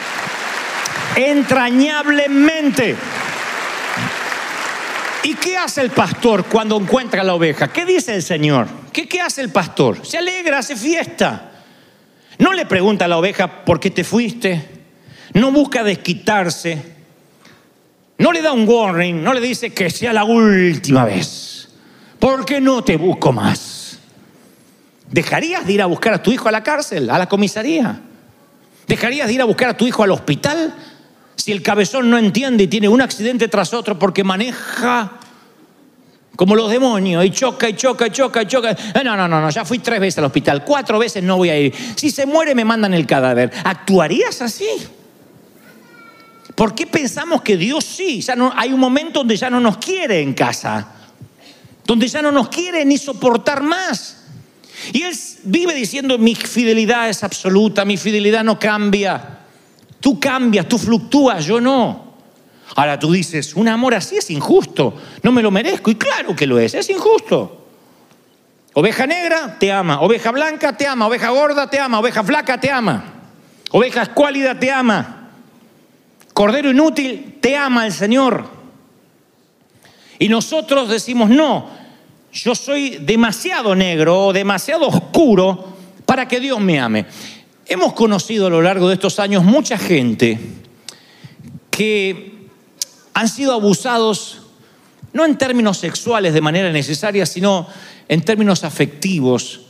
entrañablemente. 1.16 2.96
¿Y 5.24 5.34
qué 5.34 5.56
hace 5.56 5.80
el 5.80 5.90
pastor 5.90 6.44
cuando 6.44 6.80
encuentra 6.80 7.24
la 7.24 7.34
oveja? 7.34 7.72
¿Qué 7.72 7.84
dice 7.84 8.14
el 8.14 8.22
Señor? 8.22 8.68
¿Qué, 8.92 9.08
¿Qué, 9.08 9.20
hace 9.20 9.40
el 9.40 9.50
pastor? 9.50 10.06
Se 10.06 10.18
alegra, 10.18 10.58
hace 10.58 10.76
fiesta. 10.76 11.50
No 12.38 12.52
le 12.52 12.66
pregunta 12.66 13.06
a 13.06 13.08
la 13.08 13.18
oveja 13.18 13.64
por 13.64 13.80
qué 13.80 13.90
te 13.90 14.04
fuiste, 14.04 14.75
no 15.34 15.52
busca 15.52 15.82
desquitarse, 15.82 16.82
no 18.18 18.32
le 18.32 18.42
da 18.42 18.52
un 18.52 18.66
warning, 18.68 19.22
no 19.22 19.34
le 19.34 19.40
dice 19.40 19.70
que 19.70 19.90
sea 19.90 20.12
la 20.12 20.24
última 20.24 21.04
vez, 21.04 21.68
porque 22.18 22.60
no 22.60 22.82
te 22.82 22.96
busco 22.96 23.32
más. 23.32 23.98
¿Dejarías 25.10 25.66
de 25.66 25.72
ir 25.74 25.82
a 25.82 25.86
buscar 25.86 26.14
a 26.14 26.22
tu 26.22 26.32
hijo 26.32 26.48
a 26.48 26.52
la 26.52 26.62
cárcel, 26.62 27.10
a 27.10 27.18
la 27.18 27.28
comisaría? 27.28 28.00
¿Dejarías 28.86 29.28
de 29.28 29.34
ir 29.34 29.42
a 29.42 29.44
buscar 29.44 29.70
a 29.70 29.76
tu 29.76 29.86
hijo 29.86 30.02
al 30.02 30.10
hospital 30.10 30.74
si 31.36 31.52
el 31.52 31.62
cabezón 31.62 32.10
no 32.10 32.18
entiende 32.18 32.64
y 32.64 32.66
tiene 32.66 32.88
un 32.88 33.00
accidente 33.00 33.48
tras 33.48 33.74
otro 33.74 33.98
porque 33.98 34.24
maneja 34.24 35.12
como 36.34 36.54
los 36.54 36.70
demonios 36.70 37.24
y 37.24 37.30
choca 37.30 37.68
y 37.68 37.74
choca 37.74 38.06
y 38.06 38.10
choca 38.10 38.42
y 38.42 38.46
choca? 38.46 38.70
Eh, 38.70 39.02
no, 39.04 39.16
no, 39.16 39.28
no, 39.28 39.40
no, 39.40 39.50
ya 39.50 39.64
fui 39.64 39.78
tres 39.78 40.00
veces 40.00 40.18
al 40.18 40.24
hospital, 40.24 40.64
cuatro 40.64 40.98
veces 40.98 41.22
no 41.22 41.36
voy 41.36 41.50
a 41.50 41.58
ir. 41.58 41.74
Si 41.94 42.10
se 42.10 42.26
muere 42.26 42.54
me 42.54 42.64
mandan 42.64 42.94
el 42.94 43.06
cadáver. 43.06 43.50
¿Actuarías 43.64 44.42
así? 44.42 44.68
¿Por 46.56 46.74
qué 46.74 46.86
pensamos 46.86 47.42
que 47.42 47.56
Dios 47.56 47.84
sí? 47.84 48.22
Ya 48.22 48.34
no, 48.34 48.50
hay 48.56 48.72
un 48.72 48.80
momento 48.80 49.20
donde 49.20 49.36
ya 49.36 49.50
no 49.50 49.60
nos 49.60 49.76
quiere 49.76 50.20
en 50.22 50.32
casa, 50.32 50.88
donde 51.84 52.08
ya 52.08 52.22
no 52.22 52.32
nos 52.32 52.48
quiere 52.48 52.82
ni 52.84 52.96
soportar 52.96 53.62
más. 53.62 54.24
Y 54.92 55.02
Él 55.02 55.14
vive 55.44 55.74
diciendo, 55.74 56.16
mi 56.16 56.34
fidelidad 56.34 57.10
es 57.10 57.22
absoluta, 57.22 57.84
mi 57.84 57.98
fidelidad 57.98 58.42
no 58.42 58.58
cambia. 58.58 59.40
Tú 60.00 60.18
cambias, 60.18 60.66
tú 60.66 60.78
fluctúas, 60.78 61.44
yo 61.44 61.60
no. 61.60 62.14
Ahora 62.74 62.98
tú 62.98 63.12
dices, 63.12 63.54
un 63.54 63.68
amor 63.68 63.94
así 63.94 64.16
es 64.16 64.30
injusto, 64.30 64.94
no 65.22 65.32
me 65.32 65.42
lo 65.42 65.50
merezco. 65.50 65.90
Y 65.90 65.96
claro 65.96 66.34
que 66.34 66.46
lo 66.46 66.58
es, 66.58 66.72
es 66.72 66.88
injusto. 66.88 67.66
Oveja 68.72 69.06
negra 69.06 69.58
te 69.58 69.70
ama, 69.70 70.00
oveja 70.00 70.30
blanca 70.30 70.74
te 70.74 70.86
ama, 70.86 71.06
oveja 71.06 71.28
gorda 71.28 71.68
te 71.68 71.78
ama, 71.78 71.98
oveja 71.98 72.24
flaca 72.24 72.58
te 72.58 72.70
ama, 72.70 73.04
oveja 73.72 74.02
escuálida 74.02 74.58
te 74.58 74.70
ama. 74.70 75.15
Cordero 76.36 76.70
inútil, 76.70 77.38
te 77.40 77.56
ama 77.56 77.86
el 77.86 77.92
Señor. 77.94 78.46
Y 80.18 80.28
nosotros 80.28 80.86
decimos, 80.90 81.30
no, 81.30 81.66
yo 82.30 82.54
soy 82.54 82.98
demasiado 82.98 83.74
negro 83.74 84.26
o 84.26 84.32
demasiado 84.34 84.86
oscuro 84.86 85.72
para 86.04 86.28
que 86.28 86.38
Dios 86.38 86.60
me 86.60 86.78
ame. 86.78 87.06
Hemos 87.64 87.94
conocido 87.94 88.48
a 88.48 88.50
lo 88.50 88.60
largo 88.60 88.86
de 88.86 88.96
estos 88.96 89.18
años 89.18 89.44
mucha 89.44 89.78
gente 89.78 90.38
que 91.70 92.50
han 93.14 93.30
sido 93.30 93.54
abusados, 93.54 94.42
no 95.14 95.24
en 95.24 95.38
términos 95.38 95.78
sexuales 95.78 96.34
de 96.34 96.42
manera 96.42 96.70
necesaria, 96.70 97.24
sino 97.24 97.66
en 98.08 98.20
términos 98.20 98.62
afectivos. 98.62 99.62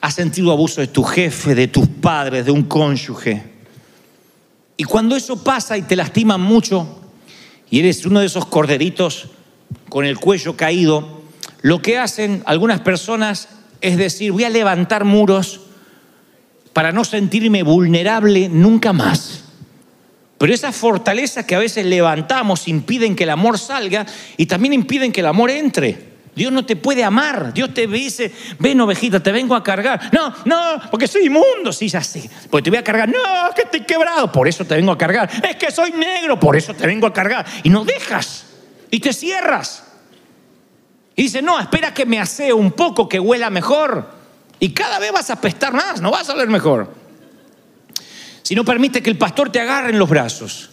Has 0.00 0.14
sentido 0.14 0.50
abuso 0.50 0.80
de 0.80 0.86
tu 0.86 1.02
jefe, 1.02 1.54
de 1.54 1.68
tus 1.68 1.86
padres, 1.88 2.46
de 2.46 2.52
un 2.52 2.62
cónyuge. 2.62 3.49
Y 4.80 4.84
cuando 4.84 5.14
eso 5.14 5.44
pasa 5.44 5.76
y 5.76 5.82
te 5.82 5.94
lastima 5.94 6.38
mucho, 6.38 7.02
y 7.68 7.80
eres 7.80 8.06
uno 8.06 8.20
de 8.20 8.24
esos 8.24 8.46
corderitos 8.46 9.26
con 9.90 10.06
el 10.06 10.16
cuello 10.16 10.56
caído, 10.56 11.20
lo 11.60 11.82
que 11.82 11.98
hacen 11.98 12.42
algunas 12.46 12.80
personas 12.80 13.50
Es 13.82 13.98
decir, 13.98 14.32
voy 14.32 14.44
a 14.44 14.48
levantar 14.48 15.04
muros 15.04 15.60
para 16.72 16.92
no 16.92 17.04
sentirme 17.04 17.62
vulnerable 17.62 18.48
nunca 18.48 18.94
más. 18.94 19.44
Pero 20.38 20.54
esas 20.54 20.74
fortalezas 20.74 21.44
que 21.44 21.56
a 21.56 21.58
veces 21.58 21.84
levantamos 21.84 22.66
impiden 22.66 23.16
que 23.16 23.24
el 23.24 23.30
amor 23.30 23.58
salga 23.58 24.06
y 24.38 24.46
también 24.46 24.72
impiden 24.72 25.12
que 25.12 25.20
el 25.20 25.26
amor 25.26 25.50
entre. 25.50 26.09
Dios 26.34 26.52
no 26.52 26.64
te 26.64 26.76
puede 26.76 27.04
amar. 27.04 27.52
Dios 27.52 27.74
te 27.74 27.86
dice, 27.86 28.32
ven 28.58 28.80
ovejita, 28.80 29.20
te 29.20 29.32
vengo 29.32 29.54
a 29.54 29.62
cargar. 29.62 30.10
No, 30.12 30.34
no, 30.44 30.80
porque 30.90 31.08
soy 31.08 31.26
inmundo. 31.26 31.72
Sí, 31.72 31.88
ya 31.88 32.02
sé. 32.02 32.30
Porque 32.50 32.64
te 32.64 32.70
voy 32.70 32.78
a 32.78 32.84
cargar. 32.84 33.08
No, 33.08 33.52
que 33.54 33.62
estoy 33.62 33.80
quebrado. 33.80 34.30
Por 34.30 34.48
eso 34.48 34.64
te 34.64 34.74
vengo 34.76 34.92
a 34.92 34.98
cargar. 34.98 35.30
Es 35.48 35.56
que 35.56 35.70
soy 35.70 35.90
negro. 35.92 36.38
Por 36.38 36.56
eso 36.56 36.72
te 36.74 36.86
vengo 36.86 37.06
a 37.06 37.12
cargar. 37.12 37.46
Y 37.62 37.70
no 37.70 37.84
dejas. 37.84 38.46
Y 38.90 39.00
te 39.00 39.12
cierras. 39.12 39.84
Y 41.16 41.24
dice, 41.24 41.42
no, 41.42 41.58
espera 41.60 41.92
que 41.92 42.06
me 42.06 42.18
asee 42.18 42.52
un 42.52 42.72
poco, 42.72 43.08
que 43.08 43.20
huela 43.20 43.50
mejor. 43.50 44.08
Y 44.58 44.72
cada 44.72 44.98
vez 44.98 45.12
vas 45.12 45.30
a 45.30 45.34
apestar 45.34 45.72
más, 45.72 46.00
no 46.00 46.10
vas 46.10 46.28
a 46.28 46.34
oler 46.34 46.48
mejor. 46.48 46.94
Si 48.42 48.54
no 48.54 48.64
permite 48.64 49.02
que 49.02 49.10
el 49.10 49.18
pastor 49.18 49.50
te 49.50 49.60
agarre 49.60 49.90
en 49.90 49.98
los 49.98 50.08
brazos 50.08 50.70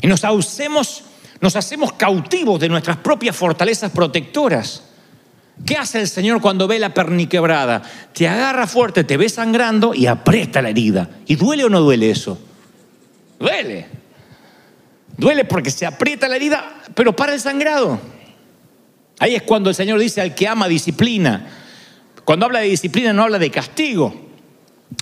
y 0.00 0.06
nos 0.06 0.24
ausemos, 0.24 1.04
nos 1.40 1.56
hacemos 1.56 1.92
cautivos 1.92 2.60
de 2.60 2.68
nuestras 2.68 2.98
propias 2.98 3.36
fortalezas 3.36 3.90
protectoras. 3.90 4.84
¿Qué 5.66 5.76
hace 5.76 6.00
el 6.00 6.08
Señor 6.08 6.40
cuando 6.40 6.66
ve 6.66 6.78
la 6.78 6.94
perniquebrada? 6.94 7.82
Te 8.12 8.28
agarra 8.28 8.66
fuerte, 8.66 9.04
te 9.04 9.16
ve 9.16 9.28
sangrando 9.28 9.94
y 9.94 10.06
aprieta 10.06 10.62
la 10.62 10.70
herida. 10.70 11.10
¿Y 11.26 11.36
duele 11.36 11.64
o 11.64 11.68
no 11.68 11.80
duele 11.80 12.10
eso? 12.10 12.38
Duele. 13.38 13.86
Duele 15.16 15.44
porque 15.44 15.70
se 15.70 15.84
aprieta 15.84 16.28
la 16.28 16.36
herida, 16.36 16.82
pero 16.94 17.14
para 17.14 17.34
el 17.34 17.40
sangrado. 17.40 18.00
Ahí 19.18 19.34
es 19.34 19.42
cuando 19.42 19.68
el 19.68 19.76
Señor 19.76 19.98
dice 19.98 20.20
al 20.20 20.34
que 20.34 20.46
ama 20.46 20.68
disciplina. 20.68 21.46
Cuando 22.24 22.46
habla 22.46 22.60
de 22.60 22.68
disciplina 22.68 23.12
no 23.12 23.24
habla 23.24 23.38
de 23.38 23.50
castigo. 23.50 24.28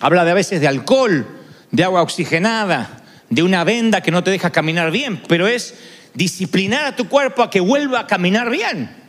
Habla 0.00 0.24
de 0.24 0.30
a 0.30 0.34
veces 0.34 0.60
de 0.60 0.68
alcohol, 0.68 1.26
de 1.70 1.84
agua 1.84 2.02
oxigenada, 2.02 3.02
de 3.30 3.42
una 3.42 3.62
venda 3.64 4.00
que 4.00 4.10
no 4.10 4.24
te 4.24 4.30
deja 4.30 4.50
caminar 4.50 4.90
bien, 4.90 5.22
pero 5.28 5.46
es 5.46 5.74
disciplinar 6.14 6.84
a 6.86 6.96
tu 6.96 7.08
cuerpo 7.08 7.42
a 7.42 7.50
que 7.50 7.60
vuelva 7.60 8.00
a 8.00 8.06
caminar 8.06 8.50
bien. 8.50 9.05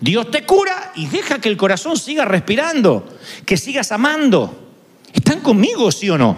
Dios 0.00 0.30
te 0.30 0.44
cura 0.44 0.92
y 0.94 1.06
deja 1.06 1.40
que 1.40 1.48
el 1.48 1.56
corazón 1.56 1.96
siga 1.96 2.24
respirando, 2.24 3.16
que 3.44 3.56
sigas 3.56 3.92
amando. 3.92 4.70
¿Están 5.12 5.40
conmigo, 5.40 5.90
sí 5.90 6.10
o 6.10 6.18
no? 6.18 6.36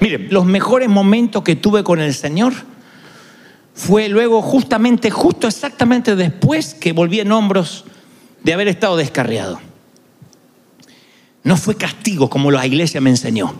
Mire, 0.00 0.28
los 0.30 0.44
mejores 0.44 0.88
momentos 0.88 1.42
que 1.42 1.56
tuve 1.56 1.82
con 1.82 2.00
el 2.00 2.14
Señor 2.14 2.52
fue 3.74 4.08
luego 4.08 4.42
justamente, 4.42 5.10
justo 5.10 5.46
exactamente 5.46 6.16
después 6.16 6.74
que 6.74 6.92
volví 6.92 7.20
en 7.20 7.32
hombros 7.32 7.84
de 8.42 8.52
haber 8.52 8.68
estado 8.68 8.96
descarriado. 8.96 9.60
No 11.42 11.56
fue 11.56 11.76
castigo 11.76 12.28
como 12.28 12.50
la 12.50 12.66
iglesia 12.66 13.00
me 13.00 13.10
enseñó. 13.10 13.54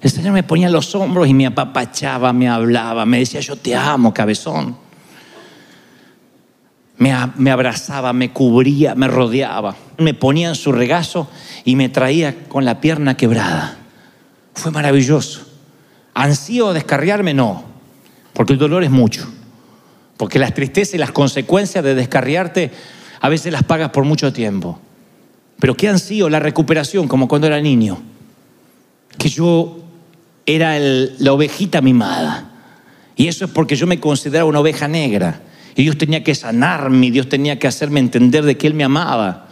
El 0.00 0.10
Señor 0.10 0.32
me 0.32 0.42
ponía 0.42 0.68
los 0.68 0.94
hombros 0.94 1.28
y 1.28 1.34
me 1.34 1.46
apapachaba, 1.46 2.32
me 2.32 2.48
hablaba, 2.48 3.06
me 3.06 3.18
decía, 3.18 3.40
yo 3.40 3.56
te 3.56 3.74
amo, 3.74 4.12
cabezón. 4.12 4.76
Me, 6.96 7.50
abrazaba, 7.50 8.12
me 8.12 8.32
cubría, 8.32 8.94
me 8.94 9.08
rodeaba, 9.08 9.76
me 9.98 10.14
ponía 10.14 10.48
en 10.48 10.54
su 10.54 10.70
regazo 10.70 11.28
y 11.64 11.74
me 11.74 11.88
traía 11.88 12.44
con 12.48 12.64
la 12.64 12.80
pierna 12.80 13.16
quebrada. 13.16 13.78
Fue 14.54 14.70
maravilloso. 14.70 15.46
¿Ansío 16.14 16.72
descarriarme? 16.72 17.34
No, 17.34 17.64
porque 18.32 18.52
el 18.52 18.58
dolor 18.58 18.84
es 18.84 18.90
mucho. 18.90 19.28
Porque 20.16 20.38
las 20.38 20.54
tristezas 20.54 20.94
y 20.94 20.98
las 20.98 21.10
consecuencias 21.10 21.82
de 21.82 21.96
descarriarte 21.96 22.70
a 23.20 23.28
veces 23.28 23.52
las 23.52 23.64
pagas 23.64 23.90
por 23.90 24.04
mucho 24.04 24.32
tiempo. 24.32 24.78
Pero 25.58 25.74
¿qué 25.74 25.88
han 25.88 25.98
sido 25.98 26.28
la 26.28 26.40
recuperación 26.40 27.08
como 27.08 27.26
cuando 27.26 27.46
era 27.46 27.60
niño? 27.60 28.00
Que 29.18 29.28
yo 29.28 29.78
era 30.46 30.78
la 30.78 31.32
ovejita 31.32 31.80
mimada. 31.80 32.50
Y 33.16 33.28
eso 33.28 33.44
es 33.44 33.50
porque 33.50 33.76
yo 33.76 33.86
me 33.86 34.00
consideraba 34.00 34.48
una 34.48 34.60
oveja 34.60 34.88
negra. 34.88 35.40
Y 35.76 35.82
Dios 35.82 35.98
tenía 35.98 36.22
que 36.22 36.34
sanarme, 36.34 37.10
Dios 37.10 37.28
tenía 37.28 37.58
que 37.58 37.66
hacerme 37.66 38.00
entender 38.00 38.44
de 38.44 38.56
que 38.56 38.66
Él 38.66 38.74
me 38.74 38.84
amaba. 38.84 39.48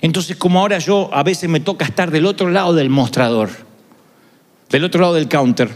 Entonces, 0.00 0.36
como 0.36 0.60
ahora 0.60 0.78
yo 0.78 1.10
a 1.12 1.22
veces 1.22 1.50
me 1.50 1.60
toca 1.60 1.84
estar 1.84 2.10
del 2.10 2.26
otro 2.26 2.50
lado 2.50 2.74
del 2.74 2.90
mostrador, 2.90 3.50
del 4.70 4.84
otro 4.84 5.00
lado 5.00 5.14
del 5.14 5.28
counter, 5.28 5.70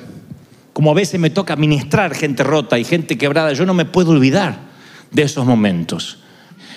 como 0.72 0.90
a 0.90 0.94
veces 0.94 1.20
me 1.20 1.30
toca 1.30 1.56
ministrar 1.56 2.14
gente 2.14 2.42
rota 2.42 2.78
y 2.78 2.84
gente 2.84 3.18
quebrada, 3.18 3.52
yo 3.52 3.66
no 3.66 3.74
me 3.74 3.84
puedo 3.84 4.10
olvidar 4.10 4.58
de 5.10 5.22
esos 5.22 5.44
momentos. 5.46 6.23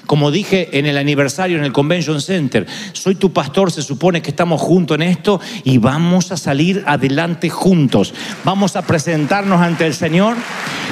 Como 0.07 0.31
dije 0.31 0.69
en 0.79 0.85
el 0.85 0.97
aniversario 0.97 1.57
en 1.57 1.63
el 1.63 1.73
Convention 1.73 2.21
Center, 2.21 2.65
soy 2.93 3.15
tu 3.15 3.31
pastor, 3.33 3.71
se 3.71 3.81
supone 3.81 4.21
que 4.21 4.31
estamos 4.31 4.61
juntos 4.61 4.95
en 4.95 5.03
esto 5.03 5.39
y 5.63 5.77
vamos 5.77 6.31
a 6.31 6.37
salir 6.37 6.83
adelante 6.87 7.49
juntos. 7.49 8.13
Vamos 8.43 8.75
a 8.75 8.81
presentarnos 8.81 9.61
ante 9.61 9.85
el 9.85 9.93
Señor 9.93 10.35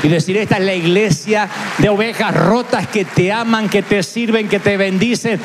y 0.04 0.10
decir, 0.10 0.38
esta 0.38 0.58
es 0.58 0.66
la 0.66 0.76
iglesia 0.76 1.50
de 1.78 1.90
ovejas 1.90 2.36
rotas 2.36 2.88
que 2.88 3.06
te 3.06 3.32
aman, 3.32 3.70
que 3.70 3.82
te 3.82 4.04
sirven, 4.04 4.50
que 4.50 4.60
te 4.60 4.78
bendicen. 4.78 5.40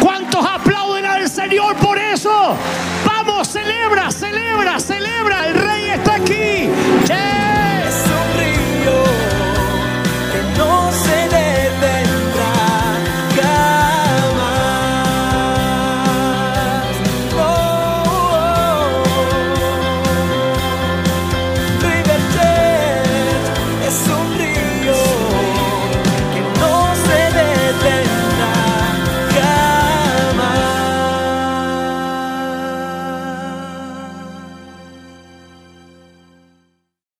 ¿Cuántos 0.00 0.44
aplauden 0.44 1.06
al 1.06 1.28
Señor 1.28 1.76
por 1.76 1.98
eso? 1.98 2.56
Vamos, 3.06 3.48
celebra, 3.48 4.10
celebra, 4.10 4.78
celebra. 4.78 5.48
El 5.48 5.63